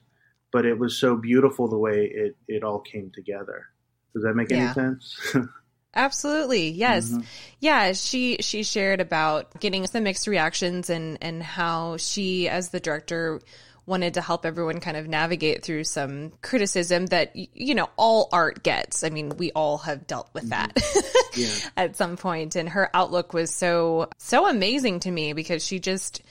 but 0.53 0.65
it 0.65 0.79
was 0.79 0.99
so 0.99 1.17
beautiful 1.17 1.69
the 1.69 1.79
way 1.79 2.11
it 2.13 2.37
it 2.49 2.63
all 2.63 2.81
came 2.81 3.11
together. 3.15 3.67
Does 4.15 4.25
that 4.25 4.35
make 4.35 4.51
yeah. 4.51 4.57
any 4.57 4.73
sense? 4.73 5.37
Absolutely. 5.95 6.71
Yes. 6.71 7.11
Mm-hmm. 7.11 7.23
Yeah, 7.59 7.93
she 7.93 8.37
she 8.41 8.63
shared 8.63 9.01
about 9.01 9.59
getting 9.61 9.87
some 9.87 10.05
mixed 10.05 10.29
reactions 10.29 10.89
and 10.89 11.19
and 11.21 11.43
how 11.43 11.97
she 11.97 12.49
as 12.49 12.71
the 12.71 12.81
director 12.81 13.41
wanted 13.87 14.15
to 14.15 14.21
help 14.21 14.47
everyone 14.47 14.81
kind 14.81 14.97
of 14.97 15.09
navigate 15.09 15.65
through 15.65 15.85
some 15.85 16.33
criticism 16.43 17.07
that 17.07 17.35
you 17.35 17.75
know 17.75 17.89
all 17.97 18.29
art 18.33 18.63
gets. 18.63 19.05
I 19.05 19.11
mean, 19.11 19.37
we 19.37 19.53
all 19.53 19.79
have 19.79 20.07
dealt 20.07 20.31
with 20.33 20.49
mm-hmm. 20.49 20.73
that 20.73 21.31
yeah. 21.37 21.55
at 21.77 21.97
some 21.97 22.17
point, 22.17 22.57
and 22.57 22.69
her 22.69 22.91
outlook 22.95 23.33
was 23.33 23.53
so 23.53 24.09
so 24.19 24.49
amazing 24.49 25.01
to 25.01 25.11
me 25.11 25.33
because 25.33 25.65
she 25.65 25.79
just. 25.79 26.23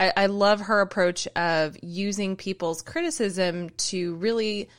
I, 0.00 0.12
I 0.16 0.26
love 0.26 0.60
her 0.60 0.80
approach 0.80 1.28
of 1.36 1.76
using 1.82 2.34
people's 2.36 2.80
criticism 2.80 3.68
to 3.70 4.14
really 4.14 4.70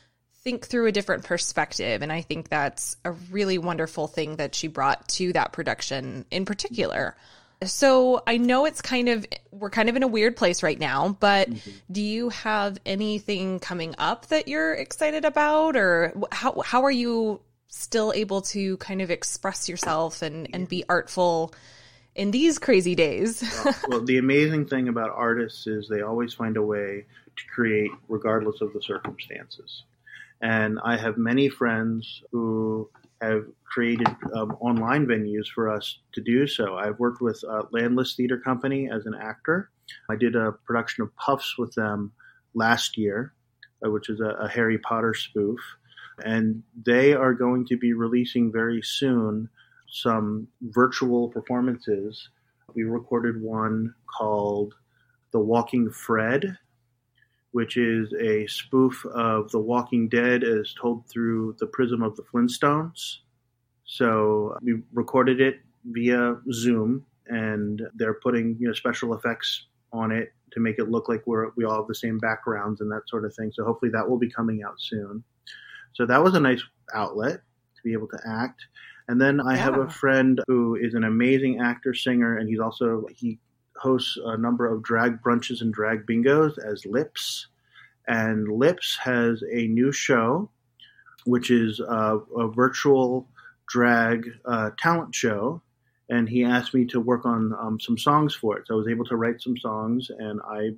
think 0.44 0.66
through 0.66 0.86
a 0.86 0.92
different 0.92 1.24
perspective. 1.24 2.02
And 2.02 2.12
I 2.12 2.20
think 2.20 2.48
that's 2.48 2.96
a 3.04 3.12
really 3.12 3.56
wonderful 3.56 4.06
thing 4.06 4.36
that 4.36 4.54
she 4.54 4.68
brought 4.68 5.08
to 5.10 5.32
that 5.32 5.52
production 5.52 6.26
in 6.30 6.44
particular. 6.44 7.16
So 7.66 8.22
I 8.26 8.36
know 8.36 8.64
it's 8.66 8.82
kind 8.82 9.08
of 9.08 9.26
we're 9.50 9.70
kind 9.70 9.88
of 9.88 9.96
in 9.96 10.02
a 10.02 10.08
weird 10.08 10.36
place 10.36 10.62
right 10.62 10.78
now, 10.78 11.16
but 11.20 11.50
mm-hmm. 11.50 11.70
do 11.90 12.02
you 12.02 12.28
have 12.30 12.78
anything 12.84 13.60
coming 13.60 13.94
up 13.98 14.26
that 14.26 14.48
you're 14.48 14.74
excited 14.74 15.24
about 15.24 15.76
or 15.76 16.12
how 16.32 16.60
how 16.60 16.82
are 16.84 16.90
you 16.90 17.40
still 17.68 18.12
able 18.14 18.40
to 18.40 18.76
kind 18.76 19.02
of 19.02 19.10
express 19.10 19.68
yourself 19.68 20.22
and 20.22 20.48
and 20.52 20.68
be 20.68 20.84
artful 20.88 21.54
in 22.14 22.30
these 22.30 22.58
crazy 22.58 22.94
days? 22.94 23.42
well, 23.64 23.74
well, 23.88 24.04
the 24.04 24.18
amazing 24.18 24.66
thing 24.66 24.88
about 24.88 25.10
artists 25.10 25.66
is 25.66 25.88
they 25.88 26.02
always 26.02 26.32
find 26.34 26.56
a 26.56 26.62
way 26.62 27.04
to 27.36 27.44
create 27.52 27.90
regardless 28.08 28.60
of 28.60 28.72
the 28.72 28.82
circumstances. 28.82 29.82
And 30.40 30.78
I 30.84 30.96
have 30.96 31.16
many 31.16 31.48
friends 31.48 32.22
who 32.30 32.90
have 33.24 33.44
created 33.64 34.08
um, 34.34 34.52
online 34.60 35.06
venues 35.06 35.46
for 35.54 35.70
us 35.70 35.98
to 36.12 36.20
do 36.20 36.46
so. 36.46 36.76
I've 36.76 36.98
worked 36.98 37.20
with 37.20 37.42
uh, 37.48 37.62
Landless 37.72 38.14
Theater 38.14 38.38
Company 38.38 38.88
as 38.90 39.06
an 39.06 39.14
actor. 39.14 39.70
I 40.08 40.16
did 40.16 40.36
a 40.36 40.52
production 40.52 41.02
of 41.02 41.14
Puffs 41.16 41.58
with 41.58 41.74
them 41.74 42.12
last 42.54 42.96
year, 42.96 43.34
uh, 43.84 43.90
which 43.90 44.08
is 44.08 44.20
a, 44.20 44.30
a 44.40 44.48
Harry 44.48 44.78
Potter 44.78 45.14
spoof. 45.14 45.60
And 46.24 46.62
they 46.86 47.12
are 47.12 47.34
going 47.34 47.66
to 47.66 47.76
be 47.76 47.92
releasing 47.92 48.52
very 48.52 48.80
soon 48.82 49.48
some 49.90 50.48
virtual 50.62 51.28
performances. 51.28 52.28
We 52.74 52.84
recorded 52.84 53.40
one 53.40 53.94
called 54.16 54.74
The 55.32 55.40
Walking 55.40 55.90
Fred, 55.90 56.56
which 57.54 57.76
is 57.76 58.12
a 58.14 58.44
spoof 58.48 59.06
of 59.14 59.48
The 59.52 59.60
Walking 59.60 60.08
Dead 60.08 60.42
as 60.42 60.74
told 60.74 61.06
through 61.06 61.54
the 61.60 61.68
prism 61.68 62.02
of 62.02 62.16
the 62.16 62.24
Flintstones. 62.24 63.18
So 63.84 64.58
we 64.60 64.82
recorded 64.92 65.40
it 65.40 65.60
via 65.84 66.36
Zoom, 66.52 67.06
and 67.28 67.80
they're 67.94 68.14
putting 68.14 68.56
you 68.58 68.66
know 68.66 68.74
special 68.74 69.14
effects 69.14 69.66
on 69.92 70.10
it 70.10 70.32
to 70.50 70.58
make 70.58 70.80
it 70.80 70.90
look 70.90 71.08
like 71.08 71.22
we're 71.26 71.50
we 71.56 71.64
all 71.64 71.76
have 71.76 71.86
the 71.86 71.94
same 71.94 72.18
backgrounds 72.18 72.80
and 72.80 72.90
that 72.90 73.02
sort 73.06 73.24
of 73.24 73.32
thing. 73.36 73.52
So 73.54 73.64
hopefully 73.64 73.92
that 73.92 74.10
will 74.10 74.18
be 74.18 74.28
coming 74.28 74.64
out 74.64 74.74
soon. 74.80 75.22
So 75.92 76.06
that 76.06 76.24
was 76.24 76.34
a 76.34 76.40
nice 76.40 76.62
outlet 76.92 77.34
to 77.76 77.82
be 77.84 77.92
able 77.92 78.08
to 78.08 78.18
act. 78.26 78.66
And 79.06 79.20
then 79.20 79.40
I 79.40 79.54
yeah. 79.54 79.62
have 79.62 79.78
a 79.78 79.88
friend 79.88 80.40
who 80.48 80.74
is 80.74 80.94
an 80.94 81.04
amazing 81.04 81.60
actor 81.60 81.94
singer, 81.94 82.36
and 82.36 82.48
he's 82.48 82.58
also 82.58 83.06
he 83.14 83.38
hosts 83.76 84.18
a 84.24 84.36
number 84.36 84.66
of 84.66 84.82
drag 84.82 85.22
brunches 85.22 85.60
and 85.60 85.72
drag 85.72 86.06
bingos 86.06 86.58
as 86.58 86.84
Lips. 86.86 87.48
And 88.06 88.48
Lips 88.48 88.98
has 89.02 89.42
a 89.52 89.66
new 89.66 89.92
show, 89.92 90.50
which 91.24 91.50
is 91.50 91.80
a, 91.80 92.18
a 92.36 92.48
virtual 92.48 93.28
drag 93.68 94.28
uh, 94.44 94.70
talent 94.78 95.14
show. 95.14 95.62
And 96.10 96.28
he 96.28 96.44
asked 96.44 96.74
me 96.74 96.84
to 96.86 97.00
work 97.00 97.24
on 97.24 97.54
um, 97.58 97.80
some 97.80 97.96
songs 97.96 98.34
for 98.34 98.58
it. 98.58 98.66
So 98.66 98.74
I 98.74 98.76
was 98.76 98.88
able 98.88 99.06
to 99.06 99.16
write 99.16 99.40
some 99.40 99.56
songs, 99.56 100.10
and 100.10 100.38
I, 100.46 100.72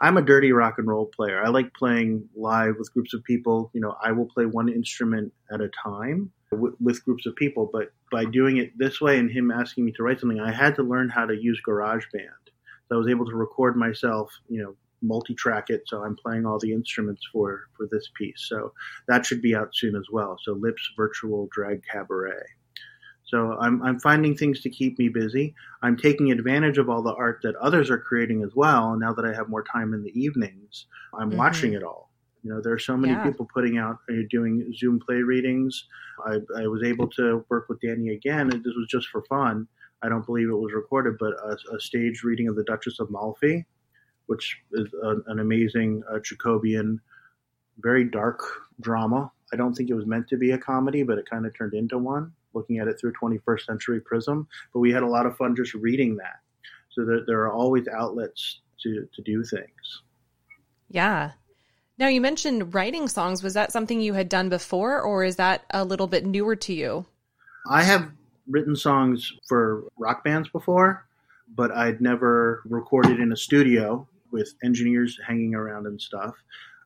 I'm 0.00 0.16
a 0.16 0.22
dirty 0.22 0.52
rock 0.52 0.78
and 0.78 0.88
roll 0.88 1.04
player. 1.04 1.44
I 1.44 1.50
like 1.50 1.74
playing 1.74 2.26
live 2.34 2.76
with 2.78 2.92
groups 2.94 3.12
of 3.12 3.22
people. 3.22 3.70
You 3.74 3.82
know, 3.82 3.94
I 4.02 4.12
will 4.12 4.24
play 4.24 4.46
one 4.46 4.70
instrument 4.70 5.34
at 5.52 5.60
a 5.60 5.68
time 5.68 6.32
with, 6.50 6.74
with 6.80 7.04
groups 7.04 7.26
of 7.26 7.36
people. 7.36 7.68
But 7.70 7.92
by 8.10 8.24
doing 8.24 8.56
it 8.56 8.72
this 8.78 9.02
way 9.02 9.18
and 9.18 9.30
him 9.30 9.50
asking 9.50 9.84
me 9.84 9.92
to 9.92 10.02
write 10.02 10.18
something, 10.18 10.40
I 10.40 10.50
had 10.50 10.74
to 10.76 10.82
learn 10.82 11.10
how 11.10 11.26
to 11.26 11.36
use 11.36 11.60
GarageBand. 11.68 12.39
I 12.92 12.96
was 12.96 13.08
able 13.08 13.26
to 13.26 13.36
record 13.36 13.76
myself, 13.76 14.32
you 14.48 14.62
know, 14.62 14.74
multi-track 15.02 15.70
it, 15.70 15.82
so 15.86 16.04
I'm 16.04 16.16
playing 16.16 16.44
all 16.44 16.58
the 16.58 16.72
instruments 16.72 17.22
for 17.32 17.68
for 17.76 17.88
this 17.90 18.10
piece. 18.18 18.46
So 18.48 18.72
that 19.08 19.24
should 19.24 19.42
be 19.42 19.54
out 19.54 19.70
soon 19.74 19.96
as 19.96 20.06
well. 20.12 20.36
So 20.42 20.52
Lips 20.52 20.82
Virtual 20.96 21.48
Drag 21.52 21.82
Cabaret. 21.90 22.42
So 23.24 23.56
I'm 23.60 23.82
I'm 23.82 24.00
finding 24.00 24.36
things 24.36 24.60
to 24.62 24.70
keep 24.70 24.98
me 24.98 25.08
busy. 25.08 25.54
I'm 25.82 25.96
taking 25.96 26.32
advantage 26.32 26.78
of 26.78 26.90
all 26.90 27.02
the 27.02 27.14
art 27.14 27.40
that 27.44 27.54
others 27.56 27.88
are 27.90 27.98
creating 27.98 28.42
as 28.42 28.50
well. 28.54 28.96
Now 28.98 29.12
that 29.14 29.24
I 29.24 29.32
have 29.32 29.48
more 29.48 29.64
time 29.64 29.94
in 29.94 30.02
the 30.02 30.20
evenings, 30.20 30.86
I'm 31.18 31.30
mm-hmm. 31.30 31.38
watching 31.38 31.72
it 31.74 31.84
all. 31.84 32.10
You 32.42 32.50
know, 32.52 32.60
there 32.62 32.72
are 32.72 32.78
so 32.78 32.96
many 32.96 33.12
yeah. 33.12 33.22
people 33.22 33.46
putting 33.52 33.76
out, 33.76 33.98
uh, 34.10 34.14
doing 34.30 34.72
Zoom 34.74 34.98
play 34.98 35.16
readings. 35.16 35.84
I, 36.26 36.36
I 36.56 36.66
was 36.68 36.82
able 36.82 37.06
to 37.10 37.44
work 37.50 37.68
with 37.68 37.80
Danny 37.82 38.08
again, 38.08 38.50
and 38.50 38.64
this 38.64 38.72
was 38.74 38.88
just 38.88 39.08
for 39.08 39.22
fun 39.28 39.68
I 40.02 40.08
don't 40.08 40.24
believe 40.24 40.48
it 40.48 40.54
was 40.54 40.72
recorded, 40.72 41.16
but 41.18 41.34
a, 41.34 41.56
a 41.74 41.80
stage 41.80 42.22
reading 42.22 42.48
of 42.48 42.56
The 42.56 42.64
Duchess 42.64 43.00
of 43.00 43.10
Malfi, 43.10 43.66
which 44.26 44.58
is 44.72 44.86
a, 45.02 45.16
an 45.26 45.40
amazing 45.40 46.02
uh, 46.10 46.18
Jacobean, 46.20 47.00
very 47.78 48.04
dark 48.04 48.40
drama. 48.80 49.30
I 49.52 49.56
don't 49.56 49.74
think 49.74 49.90
it 49.90 49.94
was 49.94 50.06
meant 50.06 50.28
to 50.28 50.36
be 50.36 50.52
a 50.52 50.58
comedy, 50.58 51.02
but 51.02 51.18
it 51.18 51.28
kind 51.28 51.44
of 51.44 51.56
turned 51.56 51.74
into 51.74 51.98
one, 51.98 52.32
looking 52.54 52.78
at 52.78 52.88
it 52.88 52.98
through 52.98 53.12
21st 53.20 53.66
century 53.66 54.00
prism. 54.00 54.46
But 54.72 54.80
we 54.80 54.92
had 54.92 55.02
a 55.02 55.08
lot 55.08 55.26
of 55.26 55.36
fun 55.36 55.56
just 55.56 55.74
reading 55.74 56.16
that. 56.16 56.40
So 56.90 57.04
there, 57.04 57.20
there 57.26 57.40
are 57.40 57.52
always 57.52 57.86
outlets 57.88 58.60
to, 58.82 59.06
to 59.14 59.22
do 59.22 59.44
things. 59.44 60.02
Yeah. 60.88 61.32
Now, 61.98 62.08
you 62.08 62.20
mentioned 62.20 62.74
writing 62.74 63.08
songs. 63.08 63.42
Was 63.42 63.54
that 63.54 63.72
something 63.72 64.00
you 64.00 64.14
had 64.14 64.28
done 64.28 64.48
before, 64.48 65.00
or 65.00 65.22
is 65.22 65.36
that 65.36 65.64
a 65.70 65.84
little 65.84 66.06
bit 66.06 66.24
newer 66.24 66.56
to 66.56 66.72
you? 66.72 67.06
I 67.68 67.82
have 67.82 68.10
written 68.50 68.76
songs 68.76 69.32
for 69.48 69.84
rock 69.98 70.24
bands 70.24 70.48
before, 70.48 71.06
but 71.54 71.70
I'd 71.70 72.00
never 72.00 72.62
recorded 72.68 73.20
in 73.20 73.32
a 73.32 73.36
studio 73.36 74.06
with 74.32 74.54
engineers 74.62 75.18
hanging 75.26 75.54
around 75.54 75.86
and 75.86 76.00
stuff. 76.00 76.34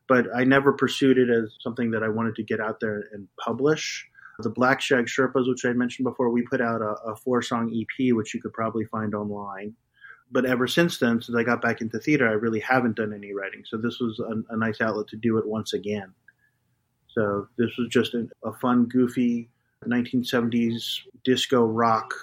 But 0.06 0.26
I 0.34 0.44
never 0.44 0.72
pursued 0.72 1.18
it 1.18 1.30
as 1.30 1.56
something 1.60 1.90
that 1.92 2.02
I 2.02 2.08
wanted 2.08 2.36
to 2.36 2.42
get 2.42 2.60
out 2.60 2.80
there 2.80 3.04
and 3.12 3.26
publish. 3.42 4.06
The 4.40 4.50
Black 4.50 4.80
Shag 4.80 5.06
Sherpas, 5.06 5.48
which 5.48 5.64
I 5.64 5.72
mentioned 5.72 6.04
before, 6.04 6.28
we 6.30 6.42
put 6.42 6.60
out 6.60 6.82
a, 6.82 6.94
a 7.06 7.16
four 7.16 7.40
song 7.40 7.72
EP, 7.74 8.14
which 8.14 8.34
you 8.34 8.42
could 8.42 8.52
probably 8.52 8.84
find 8.86 9.14
online. 9.14 9.74
But 10.30 10.44
ever 10.44 10.66
since 10.66 10.98
then, 10.98 11.22
since 11.22 11.36
I 11.36 11.44
got 11.44 11.62
back 11.62 11.80
into 11.80 11.98
theater, 11.98 12.28
I 12.28 12.32
really 12.32 12.60
haven't 12.60 12.96
done 12.96 13.14
any 13.14 13.32
writing. 13.32 13.62
So 13.64 13.76
this 13.76 14.00
was 14.00 14.18
a, 14.18 14.54
a 14.54 14.56
nice 14.56 14.80
outlet 14.80 15.06
to 15.08 15.16
do 15.16 15.38
it 15.38 15.46
once 15.46 15.72
again. 15.72 16.12
So 17.08 17.46
this 17.56 17.70
was 17.78 17.88
just 17.88 18.14
a, 18.14 18.28
a 18.44 18.52
fun, 18.54 18.86
goofy 18.86 19.48
1970s 19.86 21.00
disco 21.24 21.64
rock 21.64 22.14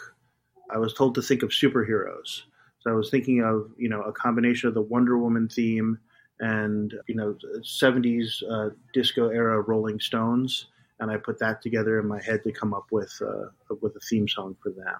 I 0.72 0.77
was 0.77 0.94
told 0.94 1.15
to 1.15 1.22
think 1.22 1.44
of 1.44 1.50
superheroes. 1.50 2.44
So 2.80 2.89
I 2.89 2.94
was 2.94 3.10
thinking 3.10 3.41
of 3.44 3.72
you 3.77 3.89
know 3.89 4.01
a 4.01 4.12
combination 4.12 4.68
of 4.68 4.74
the 4.74 4.82
Wonder 4.82 5.18
Woman 5.18 5.48
theme 5.48 6.00
and 6.39 6.94
you 7.08 7.15
know 7.15 7.36
70s 7.60 8.41
uh, 8.50 8.74
disco 8.94 9.30
era 9.30 9.62
Rolling 9.62 10.00
Stones, 10.00 10.68
and 11.00 11.12
I 11.12 11.18
put 11.18 11.39
that 11.39 11.62
together 11.62 12.00
in 12.00 12.08
my 12.08 12.22
head 12.22 12.44
to 12.44 12.51
come 12.51 12.74
up 12.74 12.86
with 12.91 13.13
uh, 13.22 13.75
with 13.82 13.96
a 13.96 14.00
theme 14.00 14.27
song 14.27 14.56
for 14.63 14.72
them. 14.72 14.98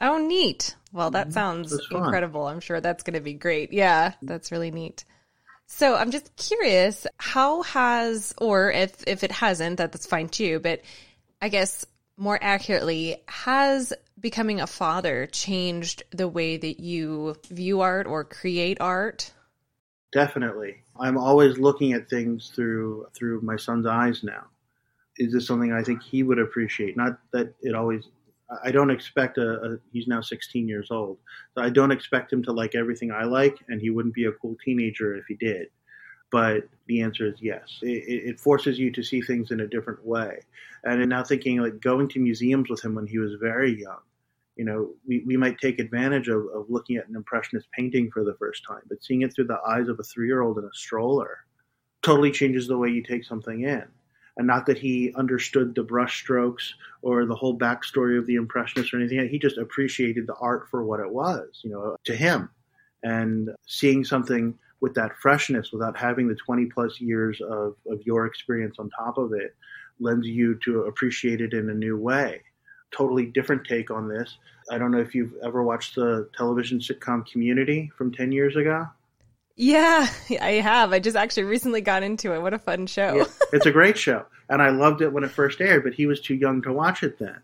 Oh, 0.00 0.18
neat. 0.18 0.76
Well, 0.92 1.10
that 1.10 1.32
sounds 1.32 1.76
incredible. 1.90 2.46
I'm 2.46 2.60
sure 2.60 2.80
that's 2.80 3.02
going 3.02 3.14
to 3.14 3.20
be 3.20 3.34
great. 3.34 3.72
Yeah, 3.72 4.14
that's 4.22 4.52
really 4.52 4.70
neat. 4.70 5.04
So 5.66 5.96
I'm 5.96 6.12
just 6.12 6.34
curious, 6.36 7.06
how 7.18 7.62
has, 7.62 8.32
or 8.38 8.70
if 8.70 9.04
if 9.06 9.22
it 9.24 9.32
hasn't, 9.32 9.76
that, 9.78 9.92
that's 9.92 10.06
fine 10.06 10.28
too. 10.28 10.60
But 10.60 10.80
I 11.40 11.48
guess 11.48 11.86
more 12.16 12.38
accurately, 12.42 13.22
has 13.28 13.92
becoming 14.20 14.60
a 14.60 14.66
father 14.66 15.26
changed 15.26 16.02
the 16.10 16.28
way 16.28 16.56
that 16.56 16.80
you 16.80 17.36
view 17.48 17.80
art 17.80 18.06
or 18.06 18.24
create 18.24 18.80
art? 18.80 19.32
Definitely. 20.12 20.82
I'm 20.98 21.16
always 21.16 21.58
looking 21.58 21.92
at 21.92 22.10
things 22.10 22.50
through 22.54 23.06
through 23.14 23.42
my 23.42 23.56
son's 23.56 23.86
eyes 23.86 24.24
now. 24.24 24.46
Is 25.18 25.32
this 25.32 25.46
something 25.46 25.72
I 25.72 25.82
think 25.82 26.02
he 26.02 26.22
would 26.22 26.38
appreciate? 26.38 26.96
Not 26.96 27.18
that 27.32 27.54
it 27.60 27.74
always 27.74 28.04
I 28.64 28.70
don't 28.70 28.90
expect 28.90 29.36
a, 29.38 29.60
a 29.62 29.78
he's 29.92 30.08
now 30.08 30.22
16 30.22 30.66
years 30.66 30.88
old. 30.90 31.18
So 31.54 31.62
I 31.62 31.70
don't 31.70 31.92
expect 31.92 32.32
him 32.32 32.42
to 32.44 32.52
like 32.52 32.74
everything 32.74 33.12
I 33.12 33.24
like 33.24 33.58
and 33.68 33.80
he 33.80 33.90
wouldn't 33.90 34.14
be 34.14 34.24
a 34.24 34.32
cool 34.32 34.56
teenager 34.64 35.16
if 35.16 35.26
he 35.26 35.34
did. 35.34 35.68
But 36.30 36.68
the 36.86 37.02
answer 37.02 37.26
is 37.26 37.40
yes. 37.40 37.78
It, 37.82 38.30
it 38.30 38.40
forces 38.40 38.78
you 38.78 38.90
to 38.92 39.02
see 39.02 39.20
things 39.20 39.50
in 39.50 39.60
a 39.60 39.66
different 39.66 40.04
way. 40.04 40.40
And 40.84 41.06
now 41.08 41.24
thinking 41.24 41.58
like 41.58 41.80
going 41.80 42.08
to 42.10 42.20
museums 42.20 42.68
with 42.68 42.84
him 42.84 42.94
when 42.94 43.06
he 43.06 43.18
was 43.18 43.34
very 43.40 43.80
young 43.80 44.00
you 44.58 44.64
know, 44.64 44.90
we, 45.06 45.22
we 45.24 45.36
might 45.36 45.58
take 45.58 45.78
advantage 45.78 46.28
of, 46.28 46.44
of 46.52 46.66
looking 46.68 46.96
at 46.96 47.08
an 47.08 47.14
impressionist 47.14 47.68
painting 47.70 48.10
for 48.10 48.24
the 48.24 48.34
first 48.34 48.64
time, 48.66 48.82
but 48.88 49.02
seeing 49.02 49.22
it 49.22 49.32
through 49.32 49.46
the 49.46 49.60
eyes 49.66 49.88
of 49.88 49.98
a 50.00 50.02
three 50.02 50.26
year 50.26 50.42
old 50.42 50.58
in 50.58 50.64
a 50.64 50.74
stroller 50.74 51.38
totally 52.02 52.32
changes 52.32 52.66
the 52.66 52.76
way 52.76 52.88
you 52.88 53.02
take 53.02 53.24
something 53.24 53.62
in. 53.62 53.84
And 54.36 54.46
not 54.46 54.66
that 54.66 54.78
he 54.78 55.12
understood 55.16 55.74
the 55.74 55.82
brush 55.82 56.20
strokes 56.20 56.74
or 57.02 57.24
the 57.24 57.34
whole 57.34 57.56
backstory 57.56 58.18
of 58.18 58.26
the 58.26 58.34
impressionists 58.34 58.92
or 58.92 58.98
anything. 58.98 59.28
He 59.28 59.38
just 59.38 59.58
appreciated 59.58 60.26
the 60.26 60.34
art 60.34 60.68
for 60.70 60.84
what 60.84 61.00
it 61.00 61.10
was, 61.10 61.60
you 61.62 61.70
know, 61.70 61.96
to 62.04 62.14
him. 62.14 62.50
And 63.02 63.50
seeing 63.66 64.04
something 64.04 64.58
with 64.80 64.94
that 64.94 65.16
freshness 65.20 65.72
without 65.72 65.96
having 65.96 66.28
the 66.28 66.34
20 66.34 66.66
plus 66.66 67.00
years 67.00 67.40
of, 67.40 67.74
of 67.86 68.00
your 68.04 68.26
experience 68.26 68.76
on 68.78 68.90
top 68.90 69.18
of 69.18 69.32
it 69.32 69.54
lends 70.00 70.26
you 70.26 70.58
to 70.64 70.82
appreciate 70.82 71.40
it 71.40 71.52
in 71.52 71.68
a 71.70 71.74
new 71.74 71.96
way 71.96 72.40
totally 72.90 73.26
different 73.26 73.66
take 73.66 73.90
on 73.90 74.08
this. 74.08 74.36
I 74.70 74.78
don't 74.78 74.90
know 74.90 74.98
if 74.98 75.14
you've 75.14 75.34
ever 75.42 75.62
watched 75.62 75.94
the 75.94 76.28
television 76.36 76.78
sitcom 76.78 77.26
Community 77.30 77.90
from 77.96 78.12
10 78.12 78.32
years 78.32 78.56
ago. 78.56 78.86
Yeah, 79.56 80.08
I 80.40 80.52
have. 80.52 80.92
I 80.92 80.98
just 80.98 81.16
actually 81.16 81.44
recently 81.44 81.80
got 81.80 82.02
into 82.02 82.34
it. 82.34 82.40
What 82.42 82.54
a 82.54 82.58
fun 82.58 82.86
show. 82.86 83.16
Yeah, 83.16 83.24
it's 83.52 83.66
a 83.66 83.70
great 83.70 83.98
show. 83.98 84.24
And 84.48 84.62
I 84.62 84.70
loved 84.70 85.02
it 85.02 85.12
when 85.12 85.24
it 85.24 85.30
first 85.30 85.60
aired, 85.60 85.84
but 85.84 85.94
he 85.94 86.06
was 86.06 86.20
too 86.20 86.34
young 86.34 86.62
to 86.62 86.72
watch 86.72 87.02
it 87.02 87.18
then. 87.18 87.38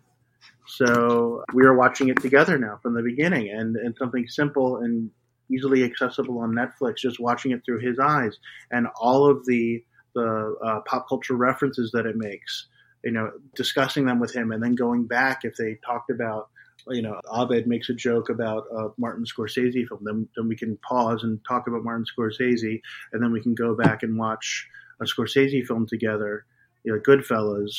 So 0.67 1.45
we 1.53 1.67
are 1.67 1.75
watching 1.75 2.09
it 2.09 2.21
together 2.23 2.57
now 2.57 2.79
from 2.83 2.95
the 2.95 3.03
beginning 3.03 3.51
and, 3.51 3.77
and 3.77 3.95
something 3.99 4.27
simple 4.29 4.79
and 4.79 5.11
easily 5.53 5.85
accessible 5.85 6.39
on 6.39 6.53
Netflix, 6.53 6.99
just 6.99 7.21
watching 7.21 7.53
it 7.53 7.63
through 7.65 7.81
his 7.81 7.99
eyes 7.99 8.37
and 8.71 8.87
all 9.01 9.31
of 9.31 9.45
the, 9.47 9.83
the 10.15 10.57
uh, 10.65 10.81
pop 10.87 11.09
culture 11.09 11.37
references 11.37 11.91
that 11.93 12.07
it 12.07 12.17
makes 12.17 12.67
you 13.05 13.13
know, 13.13 13.31
discussing 13.55 14.07
them 14.07 14.19
with 14.19 14.35
him 14.35 14.51
and 14.51 14.63
then 14.63 14.75
going 14.75 15.07
back 15.07 15.41
if 15.45 15.55
they 15.57 15.79
talked 15.87 16.11
about, 16.11 16.49
you 16.89 17.03
know, 17.03 17.21
Abed 17.33 17.67
makes 17.67 17.91
a 17.91 17.95
joke 17.95 18.31
about 18.31 18.65
a 18.75 18.89
Martin 18.97 19.25
Scorsese 19.25 19.87
film, 19.87 20.01
then, 20.03 20.29
then 20.37 20.49
we 20.49 20.57
can 20.57 20.79
pause 20.79 21.23
and 21.23 21.39
talk 21.47 21.67
about 21.69 21.85
Martin 21.85 22.07
Scorsese 22.07 22.81
and 23.13 23.23
then 23.23 23.31
we 23.31 23.43
can 23.43 23.55
go 23.55 23.77
back 23.77 24.03
and 24.03 24.19
watch 24.19 24.67
a 25.01 25.05
Scorsese 25.05 25.67
film 25.67 25.87
together, 25.87 26.47
you 26.83 26.93
know, 26.93 27.01
Goodfellas 27.01 27.77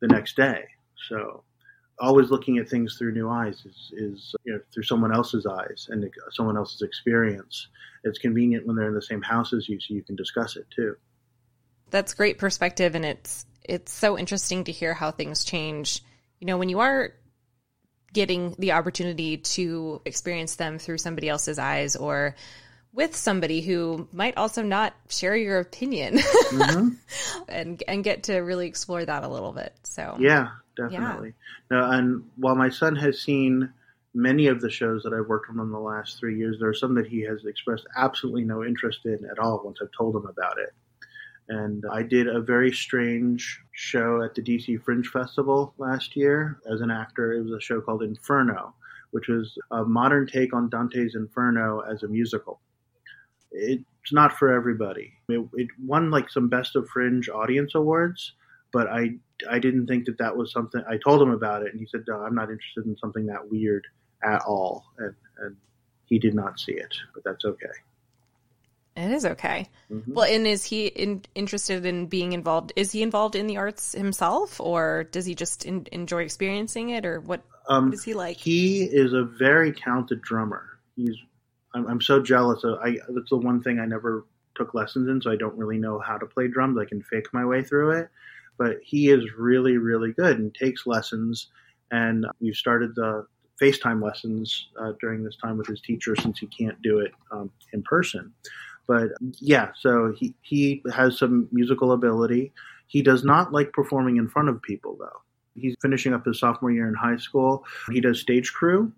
the 0.00 0.08
next 0.08 0.36
day. 0.36 0.64
So 1.08 1.44
always 1.98 2.30
looking 2.30 2.58
at 2.58 2.68
things 2.68 2.96
through 2.98 3.12
new 3.12 3.28
eyes 3.28 3.64
is, 3.64 3.92
is 3.96 4.34
you 4.44 4.52
know, 4.52 4.60
through 4.72 4.82
someone 4.82 5.14
else's 5.14 5.46
eyes 5.46 5.88
and 5.90 6.08
someone 6.32 6.56
else's 6.56 6.82
experience. 6.82 7.68
It's 8.02 8.18
convenient 8.18 8.66
when 8.66 8.76
they're 8.76 8.88
in 8.88 8.94
the 8.94 9.02
same 9.02 9.22
house 9.22 9.52
as 9.52 9.68
you 9.68 9.78
so 9.80 9.94
you 9.94 10.02
can 10.02 10.16
discuss 10.16 10.56
it 10.56 10.66
too. 10.74 10.96
That's 11.90 12.14
great 12.14 12.38
perspective 12.38 12.94
and 12.94 13.04
it's 13.04 13.46
it's 13.62 13.92
so 13.92 14.18
interesting 14.18 14.64
to 14.64 14.72
hear 14.72 14.92
how 14.92 15.10
things 15.10 15.44
change. 15.44 16.02
You 16.38 16.46
know, 16.46 16.58
when 16.58 16.68
you 16.68 16.80
are 16.80 17.14
getting 18.12 18.54
the 18.58 18.72
opportunity 18.72 19.38
to 19.38 20.00
experience 20.04 20.56
them 20.56 20.78
through 20.78 20.98
somebody 20.98 21.28
else's 21.28 21.58
eyes 21.58 21.96
or 21.96 22.36
with 22.92 23.16
somebody 23.16 23.60
who 23.60 24.08
might 24.12 24.36
also 24.36 24.62
not 24.62 24.94
share 25.08 25.34
your 25.36 25.58
opinion 25.58 26.18
mm-hmm. 26.18 26.88
and 27.48 27.82
and 27.88 28.04
get 28.04 28.24
to 28.24 28.38
really 28.38 28.68
explore 28.68 29.04
that 29.04 29.24
a 29.24 29.28
little 29.28 29.52
bit. 29.52 29.74
So 29.82 30.16
Yeah, 30.18 30.50
definitely. 30.76 31.34
Yeah. 31.70 31.78
No, 31.78 31.90
and 31.90 32.24
while 32.36 32.54
my 32.54 32.70
son 32.70 32.96
has 32.96 33.20
seen 33.20 33.72
many 34.14 34.46
of 34.46 34.60
the 34.60 34.70
shows 34.70 35.02
that 35.02 35.12
I've 35.12 35.26
worked 35.26 35.50
on 35.50 35.58
in 35.58 35.70
the 35.70 35.78
last 35.78 36.18
three 36.18 36.38
years, 36.38 36.58
there 36.58 36.68
are 36.68 36.74
some 36.74 36.94
that 36.94 37.06
he 37.06 37.20
has 37.22 37.44
expressed 37.44 37.86
absolutely 37.96 38.44
no 38.44 38.64
interest 38.64 39.00
in 39.04 39.18
at 39.30 39.38
all 39.38 39.60
once 39.64 39.78
I've 39.82 39.90
told 39.96 40.14
him 40.14 40.26
about 40.26 40.58
it. 40.58 40.72
And 41.48 41.84
I 41.92 42.02
did 42.02 42.26
a 42.26 42.40
very 42.40 42.72
strange 42.72 43.60
show 43.72 44.22
at 44.22 44.34
the 44.34 44.42
DC 44.42 44.82
Fringe 44.82 45.06
Festival 45.08 45.74
last 45.76 46.16
year 46.16 46.60
as 46.72 46.80
an 46.80 46.90
actor. 46.90 47.32
It 47.32 47.42
was 47.42 47.52
a 47.52 47.60
show 47.60 47.80
called 47.80 48.02
Inferno, 48.02 48.74
which 49.10 49.28
was 49.28 49.58
a 49.70 49.84
modern 49.84 50.26
take 50.26 50.54
on 50.54 50.70
Dante's 50.70 51.16
Inferno 51.16 51.80
as 51.80 52.02
a 52.02 52.08
musical. 52.08 52.60
It's 53.52 54.12
not 54.12 54.32
for 54.32 54.52
everybody. 54.52 55.12
It, 55.28 55.46
it 55.54 55.68
won 55.84 56.10
like 56.10 56.30
some 56.30 56.48
Best 56.48 56.76
of 56.76 56.88
Fringe 56.88 57.28
audience 57.28 57.74
awards, 57.74 58.32
but 58.74 58.88
I, 58.88 59.14
I 59.48 59.60
didn't 59.60 59.86
think 59.86 60.04
that 60.06 60.18
that 60.18 60.36
was 60.36 60.52
something. 60.52 60.82
I 60.86 60.98
told 60.98 61.22
him 61.22 61.30
about 61.30 61.62
it, 61.62 61.70
and 61.72 61.80
he 61.80 61.86
said, 61.86 62.02
no, 62.08 62.16
I'm 62.16 62.34
not 62.34 62.50
interested 62.50 62.84
in 62.84 62.96
something 62.98 63.26
that 63.26 63.48
weird 63.50 63.86
at 64.22 64.42
all. 64.42 64.84
And, 64.98 65.14
and 65.38 65.56
he 66.06 66.18
did 66.18 66.34
not 66.34 66.58
see 66.58 66.72
it, 66.72 66.94
but 67.14 67.22
that's 67.24 67.44
okay. 67.44 67.76
It 68.96 69.10
is 69.10 69.24
okay. 69.26 69.68
Mm-hmm. 69.90 70.12
Well, 70.12 70.26
and 70.32 70.46
is 70.46 70.64
he 70.64 70.86
in, 70.86 71.22
interested 71.34 71.86
in 71.86 72.06
being 72.06 72.32
involved? 72.32 72.72
Is 72.76 72.92
he 72.92 73.02
involved 73.02 73.36
in 73.36 73.46
the 73.46 73.56
arts 73.56 73.92
himself, 73.92 74.60
or 74.60 75.04
does 75.04 75.24
he 75.24 75.34
just 75.34 75.64
in, 75.64 75.86
enjoy 75.92 76.22
experiencing 76.22 76.90
it, 76.90 77.06
or 77.06 77.20
what 77.20 77.42
um, 77.68 77.92
is 77.92 78.04
he 78.04 78.14
like? 78.14 78.36
He 78.36 78.84
is 78.84 79.12
a 79.12 79.22
very 79.22 79.72
talented 79.72 80.20
drummer. 80.20 80.78
He's. 80.96 81.16
I'm, 81.74 81.86
I'm 81.88 82.00
so 82.00 82.20
jealous. 82.20 82.62
Of, 82.62 82.78
I 82.78 82.98
that's 83.08 83.30
the 83.30 83.36
one 83.36 83.62
thing 83.62 83.80
I 83.80 83.86
never 83.86 84.26
took 84.54 84.74
lessons 84.74 85.08
in, 85.08 85.20
so 85.20 85.32
I 85.32 85.36
don't 85.36 85.58
really 85.58 85.78
know 85.78 85.98
how 85.98 86.16
to 86.16 86.26
play 86.26 86.46
drums. 86.46 86.78
I 86.78 86.84
can 86.84 87.02
fake 87.02 87.32
my 87.32 87.44
way 87.44 87.64
through 87.64 87.98
it, 87.98 88.10
but 88.58 88.76
he 88.82 89.10
is 89.10 89.24
really, 89.36 89.76
really 89.76 90.12
good 90.12 90.38
and 90.38 90.54
takes 90.54 90.86
lessons. 90.86 91.48
And 91.90 92.26
we've 92.40 92.54
started 92.54 92.94
the 92.94 93.26
FaceTime 93.60 94.02
lessons 94.02 94.68
uh, 94.80 94.92
during 95.00 95.22
this 95.22 95.36
time 95.36 95.58
with 95.58 95.66
his 95.66 95.80
teacher 95.80 96.16
since 96.16 96.38
he 96.38 96.46
can't 96.46 96.80
do 96.82 97.00
it 97.00 97.12
um, 97.30 97.50
in 97.72 97.82
person. 97.82 98.32
But 98.86 99.10
yeah, 99.40 99.70
so 99.78 100.12
he, 100.16 100.34
he 100.42 100.82
has 100.92 101.18
some 101.18 101.48
musical 101.52 101.92
ability. 101.92 102.52
He 102.86 103.02
does 103.02 103.24
not 103.24 103.52
like 103.52 103.72
performing 103.72 104.16
in 104.16 104.28
front 104.28 104.48
of 104.48 104.60
people, 104.62 104.96
though. 104.98 105.20
He's 105.54 105.76
finishing 105.80 106.12
up 106.12 106.26
his 106.26 106.40
sophomore 106.40 106.72
year 106.72 106.88
in 106.88 106.94
high 106.94 107.16
school. 107.16 107.64
He 107.92 108.00
does 108.00 108.20
stage 108.20 108.52
crew, 108.52 108.92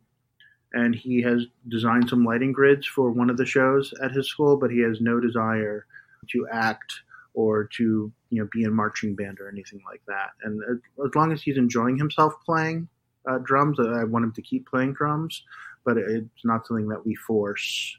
and 0.72 0.94
he 0.94 1.22
has 1.22 1.46
designed 1.68 2.08
some 2.08 2.24
lighting 2.24 2.52
grids 2.52 2.86
for 2.86 3.10
one 3.10 3.30
of 3.30 3.36
the 3.36 3.46
shows 3.46 3.92
at 4.02 4.12
his 4.12 4.28
school, 4.28 4.56
but 4.56 4.70
he 4.70 4.80
has 4.80 5.00
no 5.00 5.20
desire 5.20 5.86
to 6.30 6.48
act 6.50 6.92
or 7.34 7.64
to 7.76 8.10
you 8.30 8.42
know 8.42 8.48
be 8.52 8.64
in 8.64 8.74
marching 8.74 9.14
band 9.14 9.38
or 9.40 9.48
anything 9.48 9.80
like 9.86 10.02
that. 10.06 10.30
And 10.42 10.60
as 11.04 11.14
long 11.14 11.32
as 11.32 11.42
he's 11.42 11.58
enjoying 11.58 11.98
himself 11.98 12.34
playing 12.44 12.88
uh, 13.28 13.38
drums, 13.38 13.78
I 13.80 14.04
want 14.04 14.24
him 14.24 14.32
to 14.32 14.42
keep 14.42 14.68
playing 14.68 14.94
drums, 14.94 15.42
but 15.84 15.96
it's 15.96 16.44
not 16.44 16.66
something 16.66 16.88
that 16.88 17.04
we 17.04 17.14
force 17.14 17.96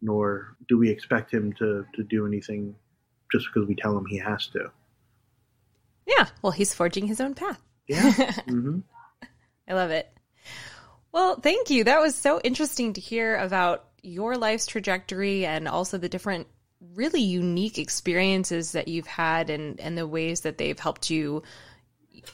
nor 0.00 0.56
do 0.68 0.78
we 0.78 0.90
expect 0.90 1.32
him 1.32 1.52
to, 1.54 1.84
to 1.94 2.02
do 2.04 2.26
anything 2.26 2.74
just 3.32 3.46
because 3.52 3.68
we 3.68 3.74
tell 3.74 3.96
him 3.96 4.06
he 4.06 4.18
has 4.18 4.46
to. 4.48 4.70
Yeah, 6.06 6.26
well, 6.42 6.52
he's 6.52 6.72
forging 6.72 7.06
his 7.06 7.20
own 7.20 7.34
path. 7.34 7.60
Yeah. 7.86 8.12
Mm-hmm. 8.48 8.78
I 9.68 9.74
love 9.74 9.90
it. 9.90 10.10
Well, 11.12 11.38
thank 11.40 11.68
you. 11.68 11.84
That 11.84 12.00
was 12.00 12.14
so 12.14 12.40
interesting 12.42 12.94
to 12.94 13.00
hear 13.02 13.36
about 13.36 13.84
your 14.02 14.38
life's 14.38 14.66
trajectory 14.66 15.44
and 15.44 15.68
also 15.68 15.98
the 15.98 16.08
different 16.08 16.46
really 16.98 17.22
unique 17.22 17.78
experiences 17.78 18.72
that 18.72 18.88
you've 18.88 19.06
had 19.06 19.50
and, 19.50 19.78
and 19.78 19.96
the 19.96 20.06
ways 20.06 20.40
that 20.40 20.58
they've 20.58 20.80
helped 20.80 21.10
you 21.10 21.44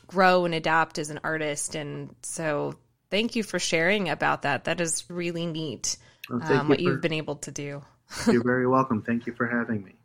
grow 0.06 0.46
and 0.46 0.54
adapt 0.54 0.98
as 0.98 1.10
an 1.10 1.20
artist. 1.22 1.74
And 1.74 2.16
so 2.22 2.74
thank 3.10 3.36
you 3.36 3.42
for 3.42 3.58
sharing 3.58 4.08
about 4.08 4.42
that. 4.42 4.64
That 4.64 4.80
is 4.80 5.04
really 5.10 5.44
neat. 5.44 5.98
Well, 6.30 6.42
um, 6.50 6.68
what 6.68 6.80
you 6.80 6.92
have 6.92 7.02
been 7.02 7.12
able 7.12 7.36
to 7.36 7.50
do. 7.50 7.82
you're 8.26 8.42
very 8.42 8.66
welcome. 8.66 9.02
Thank 9.02 9.26
you 9.26 9.34
for 9.34 9.46
having 9.46 9.84
me. 9.84 9.96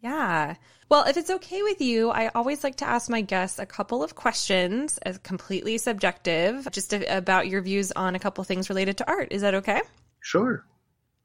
Yeah. 0.00 0.54
Well, 0.88 1.04
if 1.04 1.18
it's 1.18 1.30
okay 1.30 1.62
with 1.62 1.82
you, 1.82 2.08
I 2.10 2.28
always 2.28 2.64
like 2.64 2.76
to 2.76 2.88
ask 2.88 3.10
my 3.10 3.20
guests 3.20 3.58
a 3.58 3.66
couple 3.66 4.02
of 4.02 4.14
questions, 4.14 4.96
as 4.98 5.18
completely 5.18 5.76
subjective, 5.76 6.66
just 6.70 6.94
about 6.94 7.48
your 7.48 7.60
views 7.60 7.92
on 7.92 8.14
a 8.14 8.18
couple 8.18 8.42
things 8.44 8.70
related 8.70 8.98
to 8.98 9.08
art. 9.08 9.28
Is 9.32 9.42
that 9.42 9.54
okay? 9.56 9.82
Sure. 10.20 10.64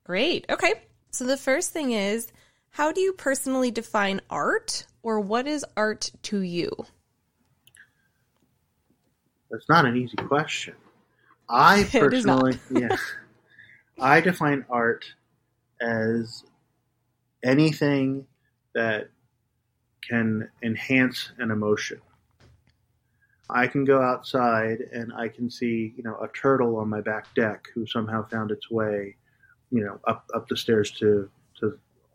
Great. 0.03 0.47
Okay. 0.49 0.73
So 1.11 1.25
the 1.25 1.37
first 1.37 1.71
thing 1.71 1.91
is, 1.91 2.27
how 2.71 2.91
do 2.91 3.01
you 3.01 3.13
personally 3.13 3.69
define 3.69 4.21
art, 4.29 4.85
or 5.03 5.19
what 5.19 5.47
is 5.47 5.65
art 5.75 6.11
to 6.23 6.41
you? 6.41 6.71
That's 9.49 9.67
not 9.67 9.85
an 9.85 9.97
easy 9.97 10.15
question. 10.15 10.75
I 11.49 11.81
It 11.93 12.13
is 12.13 12.25
not. 12.25 12.41
personally, 12.43 12.59
yeah, 12.71 12.95
I 13.99 14.21
define 14.21 14.65
art 14.69 15.05
as 15.81 16.45
anything 17.43 18.25
that 18.73 19.09
can 20.07 20.49
enhance 20.63 21.31
an 21.39 21.51
emotion. 21.51 21.99
I 23.49 23.67
can 23.67 23.83
go 23.83 24.01
outside 24.01 24.79
and 24.93 25.11
I 25.13 25.27
can 25.27 25.49
see, 25.49 25.93
you 25.97 26.03
know, 26.03 26.15
a 26.21 26.29
turtle 26.29 26.77
on 26.77 26.87
my 26.87 27.01
back 27.01 27.35
deck 27.35 27.67
who 27.75 27.85
somehow 27.85 28.25
found 28.29 28.49
its 28.49 28.71
way, 28.71 29.17
you 29.71 29.83
know, 29.83 29.99
up 30.07 30.25
up 30.33 30.47
the 30.47 30.55
stairs 30.55 30.89
to 30.99 31.29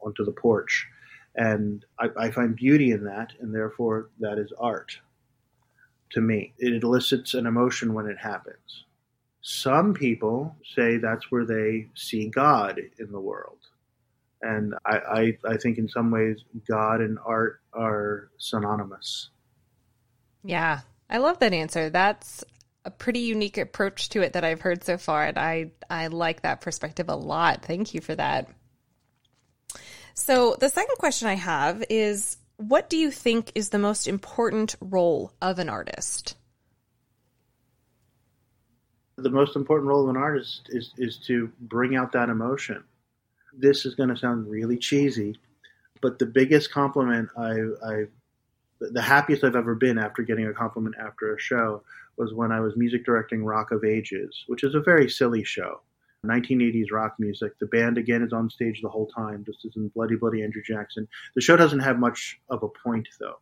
onto 0.06 0.24
the 0.24 0.32
porch, 0.32 0.86
and 1.34 1.84
I, 1.98 2.08
I 2.16 2.30
find 2.30 2.56
beauty 2.56 2.92
in 2.92 3.04
that, 3.04 3.32
and 3.40 3.54
therefore 3.54 4.08
that 4.20 4.38
is 4.38 4.52
art 4.58 4.98
to 6.12 6.20
me. 6.20 6.54
It 6.58 6.82
elicits 6.82 7.34
an 7.34 7.46
emotion 7.46 7.92
when 7.92 8.06
it 8.06 8.18
happens. 8.18 8.84
Some 9.42 9.94
people 9.94 10.56
say 10.74 10.96
that's 10.96 11.30
where 11.30 11.44
they 11.44 11.88
see 11.94 12.28
God 12.28 12.80
in 12.98 13.12
the 13.12 13.20
world. 13.20 13.58
And 14.42 14.74
I, 14.84 14.96
I, 14.96 15.38
I 15.48 15.56
think 15.56 15.78
in 15.78 15.88
some 15.88 16.10
ways 16.10 16.38
God 16.68 17.00
and 17.00 17.18
art 17.24 17.60
are 17.72 18.30
synonymous. 18.38 19.30
Yeah, 20.44 20.80
I 21.10 21.18
love 21.18 21.38
that 21.40 21.52
answer. 21.52 21.90
That's 21.90 22.44
a 22.84 22.90
pretty 22.90 23.20
unique 23.20 23.58
approach 23.58 24.08
to 24.10 24.22
it 24.22 24.32
that 24.34 24.44
I've 24.44 24.60
heard 24.60 24.84
so 24.84 24.96
far, 24.96 25.24
and 25.24 25.38
I 25.38 25.72
I 25.90 26.06
like 26.06 26.42
that 26.42 26.60
perspective 26.60 27.08
a 27.08 27.16
lot. 27.16 27.64
Thank 27.64 27.94
you 27.94 28.00
for 28.00 28.14
that. 28.14 28.48
So 30.16 30.56
the 30.58 30.70
second 30.70 30.96
question 30.96 31.28
I 31.28 31.34
have 31.34 31.84
is, 31.90 32.38
what 32.56 32.88
do 32.88 32.96
you 32.96 33.10
think 33.10 33.52
is 33.54 33.68
the 33.68 33.78
most 33.78 34.08
important 34.08 34.74
role 34.80 35.32
of 35.42 35.58
an 35.58 35.68
artist? 35.68 36.36
The 39.16 39.30
most 39.30 39.56
important 39.56 39.88
role 39.88 40.04
of 40.04 40.08
an 40.08 40.16
artist 40.16 40.68
is, 40.70 40.92
is 40.96 41.18
to 41.26 41.52
bring 41.60 41.96
out 41.96 42.12
that 42.12 42.30
emotion. 42.30 42.82
This 43.52 43.84
is 43.84 43.94
going 43.94 44.08
to 44.08 44.16
sound 44.16 44.50
really 44.50 44.78
cheesy, 44.78 45.38
but 46.00 46.18
the 46.18 46.26
biggest 46.26 46.72
compliment 46.72 47.28
I, 47.36 47.60
I 47.86 48.04
the 48.80 49.02
happiest 49.02 49.42
I've 49.44 49.56
ever 49.56 49.74
been 49.74 49.98
after 49.98 50.22
getting 50.22 50.46
a 50.46 50.52
compliment 50.52 50.96
after 51.00 51.34
a 51.34 51.40
show 51.40 51.82
was 52.16 52.34
when 52.34 52.52
I 52.52 52.60
was 52.60 52.76
music 52.76 53.04
directing 53.04 53.44
Rock 53.44 53.70
of 53.70 53.84
Ages, 53.84 54.44
which 54.48 54.64
is 54.64 54.74
a 54.74 54.80
very 54.80 55.08
silly 55.08 55.44
show. 55.44 55.80
1980s 56.26 56.92
rock 56.92 57.16
music. 57.18 57.58
The 57.58 57.66
band 57.66 57.98
again 57.98 58.22
is 58.22 58.32
on 58.32 58.50
stage 58.50 58.80
the 58.82 58.88
whole 58.88 59.06
time, 59.06 59.44
just 59.44 59.64
as 59.64 59.76
in 59.76 59.88
Bloody 59.88 60.16
Bloody 60.16 60.42
Andrew 60.42 60.62
Jackson. 60.62 61.08
The 61.34 61.40
show 61.40 61.56
doesn't 61.56 61.80
have 61.80 61.98
much 61.98 62.38
of 62.50 62.62
a 62.62 62.68
point 62.68 63.08
though. 63.18 63.38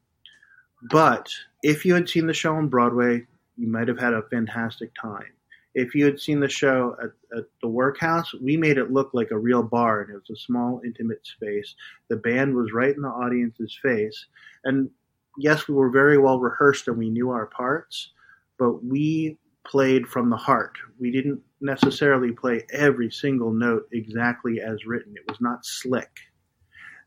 But 0.91 1.29
if 1.63 1.85
you 1.85 1.95
had 1.95 2.09
seen 2.09 2.27
the 2.27 2.35
show 2.35 2.55
on 2.55 2.69
Broadway, 2.69 3.27
you 3.57 3.69
might 3.69 3.89
have 3.89 3.99
had 3.99 4.13
a 4.13 4.23
fantastic 4.31 4.91
time. 5.01 5.33
If 5.75 5.95
you 5.95 6.05
had 6.05 6.21
seen 6.21 6.39
the 6.39 6.49
show 6.49 6.97
at, 7.03 7.11
at 7.37 7.45
the 7.61 7.69
workhouse, 7.69 8.33
we 8.35 8.57
made 8.57 8.79
it 8.79 8.93
look 8.93 9.11
like 9.13 9.31
a 9.31 9.39
real 9.39 9.63
bar 9.63 10.03
and 10.03 10.11
it 10.11 10.15
was 10.15 10.31
a 10.31 10.41
small, 10.41 10.81
intimate 10.85 11.27
space. 11.27 11.75
The 12.09 12.17
band 12.17 12.55
was 12.55 12.73
right 12.73 12.95
in 12.95 13.03
the 13.03 13.09
audience's 13.09 13.77
face. 13.83 14.27
And 14.65 14.91
yes, 15.37 15.67
we 15.67 15.75
were 15.75 15.91
very 15.91 16.19
well 16.19 16.39
rehearsed 16.39 16.87
and 16.87 16.99
we 16.99 17.11
knew 17.11 17.31
our 17.31 17.47
parts, 17.47 18.11
but 18.59 18.85
we 18.85 19.37
played 19.67 20.07
from 20.07 20.31
the 20.31 20.37
heart. 20.37 20.77
We 21.01 21.11
didn't 21.11 21.41
necessarily 21.65 22.33
play 22.33 22.65
every 22.73 23.11
single 23.11 23.53
note 23.53 23.89
exactly 23.93 24.61
as 24.61 24.87
written. 24.87 25.15
It 25.17 25.29
was 25.29 25.41
not 25.41 25.65
slick. 25.65 26.11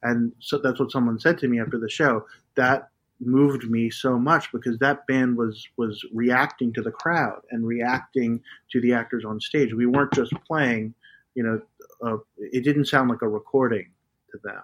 And 0.04 0.34
so 0.40 0.58
that's 0.58 0.80
what 0.80 0.92
someone 0.92 1.20
said 1.20 1.38
to 1.40 1.48
me 1.48 1.60
after 1.60 1.80
the 1.80 1.90
show. 1.90 2.26
That 2.56 2.90
moved 3.20 3.70
me 3.70 3.90
so 3.90 4.18
much 4.20 4.52
because 4.52 4.78
that 4.80 5.08
band 5.08 5.38
was 5.38 5.68
was 5.78 6.04
reacting 6.14 6.72
to 6.74 6.82
the 6.82 6.92
crowd 6.92 7.42
and 7.52 7.66
reacting 7.66 8.42
to 8.72 8.82
the 8.82 8.94
actors 8.94 9.26
on 9.26 9.40
stage. 9.40 9.74
We 9.74 9.86
weren't 9.86 10.14
just 10.14 10.34
playing, 10.46 10.94
you 11.34 11.44
know, 11.44 12.22
it 12.38 12.64
didn't 12.64 12.86
sound 12.86 13.10
like 13.10 13.22
a 13.22 13.30
recording 13.30 13.92
to 14.32 14.40
them. 14.44 14.62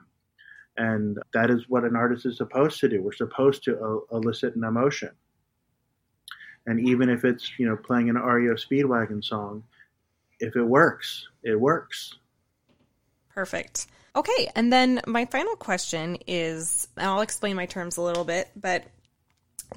And 0.77 1.17
that 1.33 1.49
is 1.49 1.69
what 1.69 1.83
an 1.83 1.95
artist 1.95 2.25
is 2.25 2.37
supposed 2.37 2.79
to 2.79 2.89
do. 2.89 3.01
We're 3.01 3.13
supposed 3.13 3.63
to 3.65 3.77
uh, 3.79 4.17
elicit 4.17 4.55
an 4.55 4.63
emotion. 4.63 5.11
And 6.65 6.79
even 6.87 7.09
if 7.09 7.25
it's, 7.25 7.51
you 7.59 7.67
know, 7.67 7.75
playing 7.75 8.09
an 8.09 8.15
REO 8.15 8.55
Speedwagon 8.55 9.23
song, 9.23 9.63
if 10.43 10.55
it 10.55 10.63
works, 10.63 11.27
it 11.43 11.59
works. 11.59 12.15
Perfect. 13.33 13.87
Okay, 14.15 14.51
and 14.55 14.71
then 14.71 15.01
my 15.07 15.25
final 15.25 15.55
question 15.55 16.17
is 16.27 16.87
I'll 16.97 17.21
explain 17.21 17.55
my 17.55 17.65
terms 17.65 17.97
a 17.97 18.01
little 18.01 18.25
bit, 18.25 18.49
but 18.55 18.83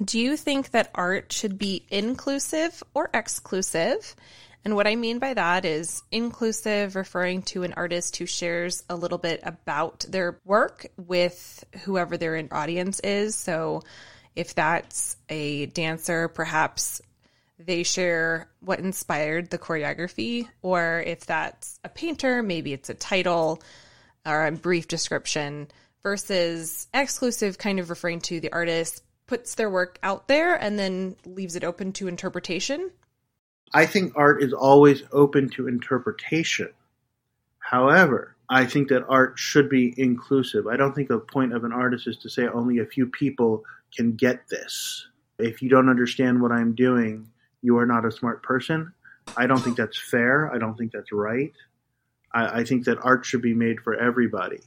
do 0.03 0.19
you 0.19 0.37
think 0.37 0.71
that 0.71 0.91
art 0.93 1.31
should 1.31 1.57
be 1.57 1.85
inclusive 1.89 2.83
or 2.93 3.09
exclusive? 3.13 4.15
And 4.63 4.75
what 4.75 4.85
I 4.85 4.95
mean 4.95 5.17
by 5.17 5.33
that 5.33 5.65
is 5.65 6.03
inclusive, 6.11 6.95
referring 6.95 7.41
to 7.43 7.63
an 7.63 7.73
artist 7.73 8.17
who 8.17 8.25
shares 8.25 8.83
a 8.89 8.95
little 8.95 9.17
bit 9.17 9.39
about 9.43 10.05
their 10.09 10.39
work 10.43 10.85
with 10.97 11.63
whoever 11.85 12.17
their 12.17 12.47
audience 12.51 12.99
is. 12.99 13.35
So 13.35 13.81
if 14.35 14.53
that's 14.53 15.15
a 15.29 15.67
dancer, 15.67 16.27
perhaps 16.27 17.01
they 17.59 17.83
share 17.83 18.49
what 18.59 18.79
inspired 18.79 19.49
the 19.49 19.57
choreography, 19.57 20.47
or 20.61 21.03
if 21.05 21.25
that's 21.25 21.79
a 21.83 21.89
painter, 21.89 22.43
maybe 22.43 22.73
it's 22.73 22.89
a 22.89 22.93
title 22.93 23.61
or 24.25 24.45
a 24.45 24.51
brief 24.51 24.87
description, 24.87 25.67
versus 26.03 26.87
exclusive, 26.93 27.57
kind 27.57 27.79
of 27.79 27.89
referring 27.89 28.21
to 28.21 28.39
the 28.39 28.51
artist 28.51 29.03
puts 29.25 29.55
their 29.55 29.69
work 29.69 29.99
out 30.03 30.27
there 30.27 30.55
and 30.55 30.79
then 30.79 31.15
leaves 31.25 31.55
it 31.55 31.63
open 31.63 31.91
to 31.93 32.07
interpretation. 32.07 32.89
I 33.73 33.85
think 33.85 34.13
art 34.15 34.41
is 34.41 34.53
always 34.53 35.03
open 35.11 35.49
to 35.51 35.67
interpretation. 35.67 36.69
However, 37.59 38.35
I 38.49 38.65
think 38.65 38.87
that 38.89 39.05
art 39.09 39.37
should 39.37 39.69
be 39.69 39.93
inclusive. 39.97 40.67
I 40.67 40.77
don't 40.77 40.93
think 40.93 41.09
the 41.09 41.19
point 41.19 41.53
of 41.53 41.65
an 41.65 41.73
artist 41.73 42.07
is 42.07 42.17
to 42.19 42.29
say 42.29 42.47
only 42.47 42.79
a 42.79 42.85
few 42.85 43.07
people 43.07 43.65
can 43.95 44.15
get 44.15 44.47
this. 44.47 45.07
If 45.37 45.61
you 45.61 45.67
don't 45.67 45.89
understand 45.89 46.41
what 46.41 46.53
I'm 46.53 46.73
doing, 46.73 47.29
you 47.61 47.77
are 47.77 47.85
not 47.85 48.05
a 48.05 48.11
smart 48.11 48.43
person. 48.43 48.93
I 49.35 49.47
don't 49.47 49.59
think 49.59 49.77
that's 49.77 49.99
fair. 49.99 50.53
I 50.53 50.57
don't 50.57 50.77
think 50.77 50.91
that's 50.91 51.11
right. 51.11 51.53
I, 52.33 52.59
I 52.59 52.63
think 52.63 52.85
that 52.85 52.99
art 53.01 53.25
should 53.25 53.41
be 53.41 53.53
made 53.53 53.81
for 53.81 53.95
everybody. 53.95 54.59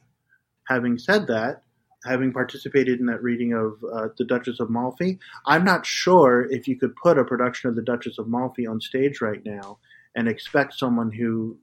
Having 0.68 0.98
said 0.98 1.26
that, 1.28 1.62
having 2.04 2.32
participated 2.32 3.00
in 3.00 3.06
that 3.06 3.22
reading 3.22 3.52
of 3.52 3.82
uh, 3.92 4.08
The 4.16 4.24
Duchess 4.24 4.60
of 4.60 4.70
Malfi, 4.70 5.18
I'm 5.46 5.64
not 5.64 5.84
sure 5.84 6.46
if 6.50 6.68
you 6.68 6.76
could 6.76 6.94
put 6.96 7.18
a 7.18 7.24
production 7.24 7.68
of 7.70 7.76
The 7.76 7.82
Duchess 7.82 8.18
of 8.18 8.28
Malfi 8.28 8.66
on 8.66 8.80
stage 8.80 9.20
right 9.20 9.44
now 9.44 9.78
and 10.14 10.28
expect 10.28 10.74
someone 10.74 11.12
who 11.12 11.56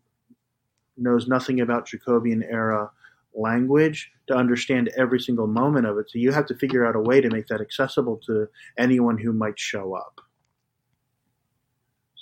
knows 0.97 1.27
nothing 1.27 1.61
about 1.61 1.87
Jacobean 1.87 2.43
era 2.43 2.89
language 3.33 4.11
to 4.27 4.35
understand 4.35 4.89
every 4.97 5.19
single 5.19 5.47
moment 5.47 5.85
of 5.85 5.97
it. 5.97 6.09
So 6.09 6.19
you 6.19 6.31
have 6.31 6.47
to 6.47 6.55
figure 6.55 6.85
out 6.85 6.95
a 6.95 6.99
way 6.99 7.21
to 7.21 7.29
make 7.29 7.47
that 7.47 7.61
accessible 7.61 8.19
to 8.25 8.47
anyone 8.77 9.17
who 9.17 9.31
might 9.31 9.59
show 9.59 9.95
up. 9.95 10.21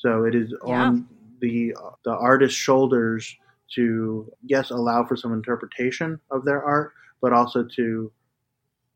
So 0.05 0.25
it 0.25 0.35
is 0.35 0.53
Yeah. 0.63 0.83
on 0.83 1.07
the 1.39 1.75
the 2.03 2.11
artist's 2.15 2.57
shoulders 2.57 3.35
to 3.73 4.31
yes 4.43 4.69
allow 4.69 5.03
for 5.03 5.15
some 5.15 5.33
interpretation 5.33 6.19
of 6.29 6.45
their 6.45 6.63
art, 6.63 6.93
but 7.21 7.33
also 7.33 7.63
to 7.75 8.11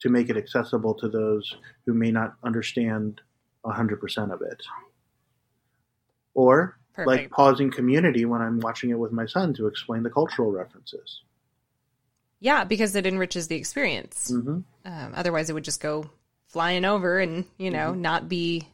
to 0.01 0.09
make 0.09 0.29
it 0.29 0.37
accessible 0.37 0.93
to 0.93 1.09
those 1.09 1.57
who 1.87 1.95
may 1.95 2.11
not 2.11 2.35
understand 2.43 3.21
hundred 3.65 3.99
percent 3.99 4.31
of 4.31 4.41
it. 4.43 4.61
Or 6.35 6.77
like 7.05 7.31
pausing 7.31 7.71
community 7.71 8.25
when 8.25 8.41
I'm 8.41 8.59
watching 8.59 8.91
it 8.91 8.99
with 8.99 9.11
my 9.11 9.25
son 9.25 9.53
to 9.55 9.65
explain 9.65 10.03
the 10.03 10.09
cultural 10.11 10.51
references. 10.51 11.21
Yeah, 12.39 12.65
because 12.65 12.95
it 12.95 13.07
enriches 13.07 13.47
the 13.47 13.55
experience. 13.55 14.29
hmm 14.29 14.59
Um, 14.85 15.13
otherwise, 15.15 15.49
it 15.49 15.53
would 15.53 15.63
just 15.63 15.81
go 15.81 16.09
flying 16.47 16.85
over 16.85 17.19
and, 17.19 17.45
you 17.57 17.71
know, 17.71 17.93
not 17.93 18.27
be 18.29 18.67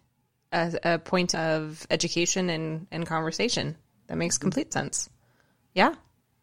a, 0.51 0.79
a 0.83 0.99
point 0.99 1.35
of 1.35 1.85
education 1.89 2.49
and, 2.49 2.87
and 2.91 3.05
conversation. 3.05 3.75
That 4.07 4.17
makes 4.17 4.35
mm-hmm. 4.35 4.43
complete 4.43 4.73
sense. 4.73 5.09
Yeah, 5.73 5.95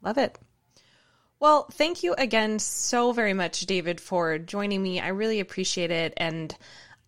love 0.03 0.19
it. 0.19 0.39
Well, 1.41 1.67
thank 1.73 2.05
you 2.05 2.15
again 2.15 2.61
so 2.61 3.13
very 3.13 3.35
much, 3.35 3.63
David, 3.63 4.01
for 4.01 4.39
joining 4.39 4.83
me. 4.83 5.01
I 5.01 5.09
really 5.09 5.41
appreciate 5.41 5.91
it. 5.91 6.15
And 6.17 6.57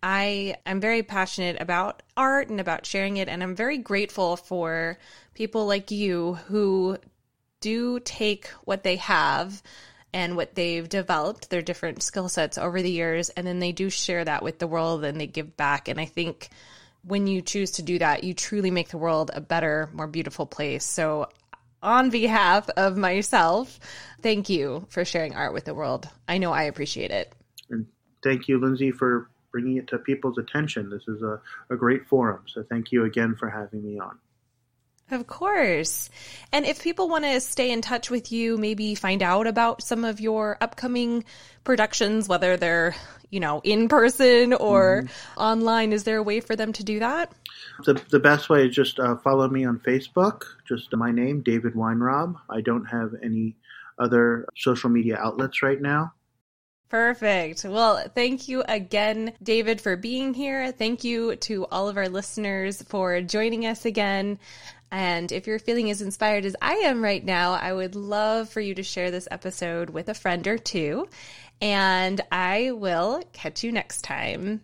I 0.03 0.57
am 0.65 0.81
very 0.81 1.03
passionate 1.03 1.61
about 1.61 2.03
art 2.17 2.49
and 2.49 2.59
about 2.59 2.85
sharing 2.85 3.17
it. 3.17 3.29
And 3.29 3.41
I'm 3.41 3.55
very 3.55 3.77
grateful 3.77 4.35
for 4.35 4.97
people 5.33 5.65
like 5.67 5.89
you 5.89 6.33
who 6.47 6.97
do 7.61 7.99
take 8.01 8.47
what 8.65 8.83
they 8.83 8.97
have 8.97 9.63
and 10.13 10.35
what 10.35 10.55
they've 10.55 10.87
developed, 10.87 11.49
their 11.49 11.61
different 11.61 12.03
skill 12.03 12.29
sets 12.29 12.57
over 12.57 12.81
the 12.81 12.91
years, 12.91 13.29
and 13.29 13.45
then 13.45 13.59
they 13.59 13.71
do 13.71 13.89
share 13.89 14.23
that 14.23 14.43
with 14.43 14.59
the 14.59 14.67
world 14.67 15.03
and 15.03 15.19
they 15.19 15.27
give 15.27 15.57
back. 15.57 15.87
And 15.87 15.99
I 15.99 16.05
think 16.05 16.49
when 17.05 17.27
you 17.27 17.41
choose 17.41 17.71
to 17.71 17.83
do 17.83 17.99
that, 17.99 18.23
you 18.23 18.33
truly 18.33 18.71
make 18.71 18.89
the 18.89 18.97
world 18.97 19.31
a 19.33 19.41
better, 19.41 19.89
more 19.93 20.07
beautiful 20.07 20.45
place. 20.45 20.83
So, 20.83 21.29
on 21.83 22.09
behalf 22.09 22.67
of 22.77 22.97
myself, 22.97 23.79
thank 24.21 24.49
you 24.49 24.87
for 24.89 25.05
sharing 25.05 25.35
art 25.35 25.53
with 25.53 25.65
the 25.65 25.73
world. 25.75 26.09
I 26.27 26.39
know 26.39 26.51
I 26.51 26.63
appreciate 26.63 27.11
it. 27.11 27.31
And 27.69 27.85
thank 28.23 28.47
you, 28.47 28.59
Lindsay, 28.59 28.91
for 28.91 29.29
bringing 29.51 29.77
it 29.77 29.87
to 29.89 29.99
people's 29.99 30.39
attention. 30.39 30.89
This 30.89 31.07
is 31.07 31.21
a, 31.21 31.39
a 31.69 31.75
great 31.75 32.07
forum. 32.07 32.43
So, 32.47 32.63
thank 32.63 32.91
you 32.91 33.05
again 33.05 33.35
for 33.35 33.49
having 33.49 33.83
me 33.83 33.99
on. 33.99 34.17
Of 35.11 35.27
course. 35.27 36.09
And 36.51 36.65
if 36.65 36.81
people 36.81 37.07
want 37.07 37.25
to 37.25 37.39
stay 37.39 37.71
in 37.71 37.81
touch 37.81 38.09
with 38.09 38.31
you, 38.31 38.57
maybe 38.57 38.95
find 38.95 39.21
out 39.21 39.45
about 39.45 39.83
some 39.83 40.03
of 40.03 40.19
your 40.19 40.57
upcoming 40.59 41.25
productions, 41.63 42.27
whether 42.27 42.57
they're, 42.57 42.95
you 43.29 43.39
know, 43.39 43.61
in 43.63 43.87
person 43.87 44.53
or 44.53 45.03
mm-hmm. 45.03 45.39
online, 45.39 45.93
is 45.93 46.05
there 46.05 46.17
a 46.17 46.23
way 46.23 46.39
for 46.39 46.55
them 46.55 46.73
to 46.73 46.83
do 46.83 46.99
that? 46.99 47.31
The, 47.85 48.01
the 48.09 48.19
best 48.19 48.49
way 48.49 48.65
is 48.65 48.75
just 48.75 48.99
uh, 48.99 49.17
follow 49.17 49.47
me 49.47 49.63
on 49.63 49.79
Facebook, 49.79 50.41
just 50.67 50.91
my 50.95 51.11
name, 51.11 51.41
David 51.41 51.73
Weinrob. 51.73 52.35
I 52.49 52.61
don't 52.61 52.85
have 52.85 53.11
any 53.23 53.57
other 53.99 54.47
social 54.57 54.89
media 54.89 55.17
outlets 55.17 55.61
right 55.61 55.79
now. 55.79 56.13
Perfect. 56.89 57.65
Well, 57.65 58.07
thank 58.13 58.47
you 58.47 58.63
again, 58.67 59.33
David, 59.41 59.81
for 59.81 59.97
being 59.97 60.33
here. 60.33 60.71
Thank 60.71 61.03
you 61.03 61.35
to 61.37 61.65
all 61.65 61.89
of 61.89 61.97
our 61.97 62.07
listeners 62.07 62.81
for 62.83 63.21
joining 63.21 63.65
us 63.65 63.85
again. 63.85 64.37
And 64.91 65.31
if 65.31 65.47
you're 65.47 65.59
feeling 65.59 65.89
as 65.89 66.01
inspired 66.01 66.45
as 66.45 66.55
I 66.61 66.75
am 66.75 67.03
right 67.03 67.23
now, 67.23 67.53
I 67.53 67.73
would 67.73 67.95
love 67.95 68.49
for 68.49 68.61
you 68.61 68.75
to 68.75 68.83
share 68.83 69.11
this 69.11 69.27
episode 69.31 69.89
with 69.89 70.09
a 70.09 70.13
friend 70.13 70.47
or 70.47 70.57
two. 70.57 71.07
And 71.61 72.21
I 72.31 72.71
will 72.71 73.23
catch 73.33 73.63
you 73.63 73.71
next 73.71 74.03
time. 74.03 74.61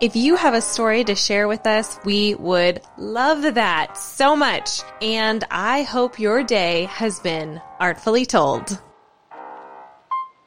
If 0.00 0.16
you 0.16 0.34
have 0.34 0.54
a 0.54 0.60
story 0.60 1.04
to 1.04 1.14
share 1.14 1.46
with 1.46 1.66
us, 1.66 1.98
we 2.04 2.34
would 2.34 2.80
love 2.98 3.54
that 3.54 3.96
so 3.96 4.34
much. 4.34 4.82
And 5.00 5.44
I 5.50 5.82
hope 5.82 6.18
your 6.18 6.42
day 6.42 6.86
has 6.86 7.20
been 7.20 7.60
artfully 7.78 8.26
told. 8.26 8.80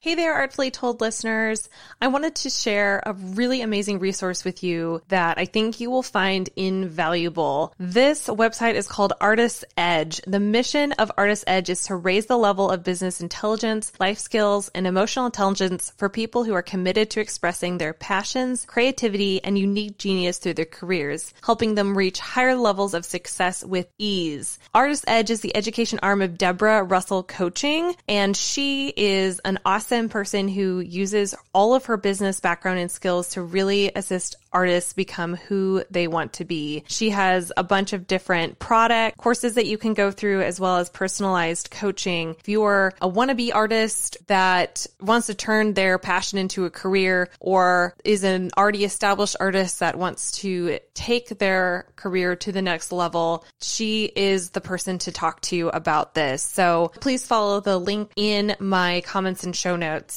Hey 0.07 0.15
there, 0.15 0.35
Artfully 0.35 0.71
Told 0.71 1.01
listeners. 1.01 1.67
I 2.01 2.07
wanted 2.07 2.33
to 2.35 2.49
share 2.49 3.03
a 3.05 3.11
really 3.11 3.59
amazing 3.59 3.99
resource 3.99 4.45
with 4.45 4.63
you 4.63 5.01
that 5.09 5.37
I 5.37 5.43
think 5.43 5.81
you 5.81 5.91
will 5.91 6.01
find 6.01 6.49
invaluable. 6.55 7.73
This 7.77 8.27
website 8.27 8.75
is 8.75 8.87
called 8.87 9.11
Artist 9.19 9.65
Edge. 9.75 10.21
The 10.25 10.39
mission 10.39 10.93
of 10.93 11.11
Artist 11.17 11.43
Edge 11.45 11.69
is 11.69 11.83
to 11.87 11.97
raise 11.97 12.27
the 12.27 12.37
level 12.37 12.69
of 12.69 12.85
business 12.85 13.19
intelligence, 13.19 13.91
life 13.99 14.17
skills, 14.17 14.71
and 14.73 14.87
emotional 14.87 15.25
intelligence 15.25 15.91
for 15.97 16.07
people 16.07 16.45
who 16.45 16.53
are 16.53 16.61
committed 16.61 17.09
to 17.09 17.19
expressing 17.19 17.77
their 17.77 17.91
passions, 17.91 18.63
creativity, 18.63 19.43
and 19.43 19.59
unique 19.59 19.97
genius 19.97 20.37
through 20.37 20.53
their 20.53 20.63
careers, 20.63 21.33
helping 21.43 21.75
them 21.75 21.97
reach 21.97 22.21
higher 22.21 22.55
levels 22.55 22.93
of 22.93 23.03
success 23.03 23.61
with 23.61 23.89
ease. 23.97 24.57
Artist 24.73 25.03
Edge 25.05 25.31
is 25.31 25.41
the 25.41 25.53
education 25.53 25.99
arm 26.01 26.21
of 26.21 26.37
Deborah 26.37 26.83
Russell 26.83 27.23
Coaching, 27.23 27.93
and 28.07 28.37
she 28.37 28.93
is 28.95 29.39
an 29.39 29.59
awesome 29.65 29.96
person 30.07 30.47
who 30.47 30.79
uses 30.79 31.33
all 31.53 31.73
of 31.73 31.85
her 31.85 31.97
business 31.97 32.39
background 32.39 32.79
and 32.79 32.91
skills 32.91 33.29
to 33.29 33.41
really 33.41 33.91
assist 33.95 34.35
artists 34.51 34.93
become 34.93 35.35
who 35.35 35.83
they 35.89 36.07
want 36.07 36.33
to 36.33 36.45
be. 36.45 36.83
She 36.87 37.09
has 37.11 37.51
a 37.57 37.63
bunch 37.63 37.93
of 37.93 38.07
different 38.07 38.59
product 38.59 39.17
courses 39.17 39.55
that 39.55 39.65
you 39.65 39.77
can 39.77 39.93
go 39.93 40.11
through 40.11 40.41
as 40.41 40.59
well 40.59 40.77
as 40.77 40.89
personalized 40.89 41.71
coaching. 41.71 42.35
If 42.39 42.47
you 42.47 42.63
are 42.63 42.93
a 43.01 43.09
wannabe 43.09 43.53
artist 43.53 44.17
that 44.27 44.85
wants 44.99 45.27
to 45.27 45.35
turn 45.35 45.73
their 45.73 45.97
passion 45.97 46.39
into 46.39 46.65
a 46.65 46.69
career 46.69 47.29
or 47.39 47.95
is 48.03 48.23
an 48.23 48.51
already 48.57 48.83
established 48.83 49.35
artist 49.39 49.79
that 49.79 49.97
wants 49.97 50.31
to 50.39 50.79
take 50.93 51.37
their 51.39 51.87
career 51.95 52.35
to 52.37 52.51
the 52.51 52.61
next 52.61 52.91
level, 52.91 53.45
she 53.61 54.05
is 54.15 54.51
the 54.51 54.61
person 54.61 54.97
to 54.99 55.11
talk 55.11 55.41
to 55.41 55.69
about 55.69 56.13
this. 56.13 56.41
So 56.43 56.91
please 56.99 57.25
follow 57.25 57.59
the 57.59 57.77
link 57.77 58.11
in 58.15 58.55
my 58.59 59.01
comments 59.05 59.43
and 59.43 59.55
show 59.55 59.75
notes 59.75 60.15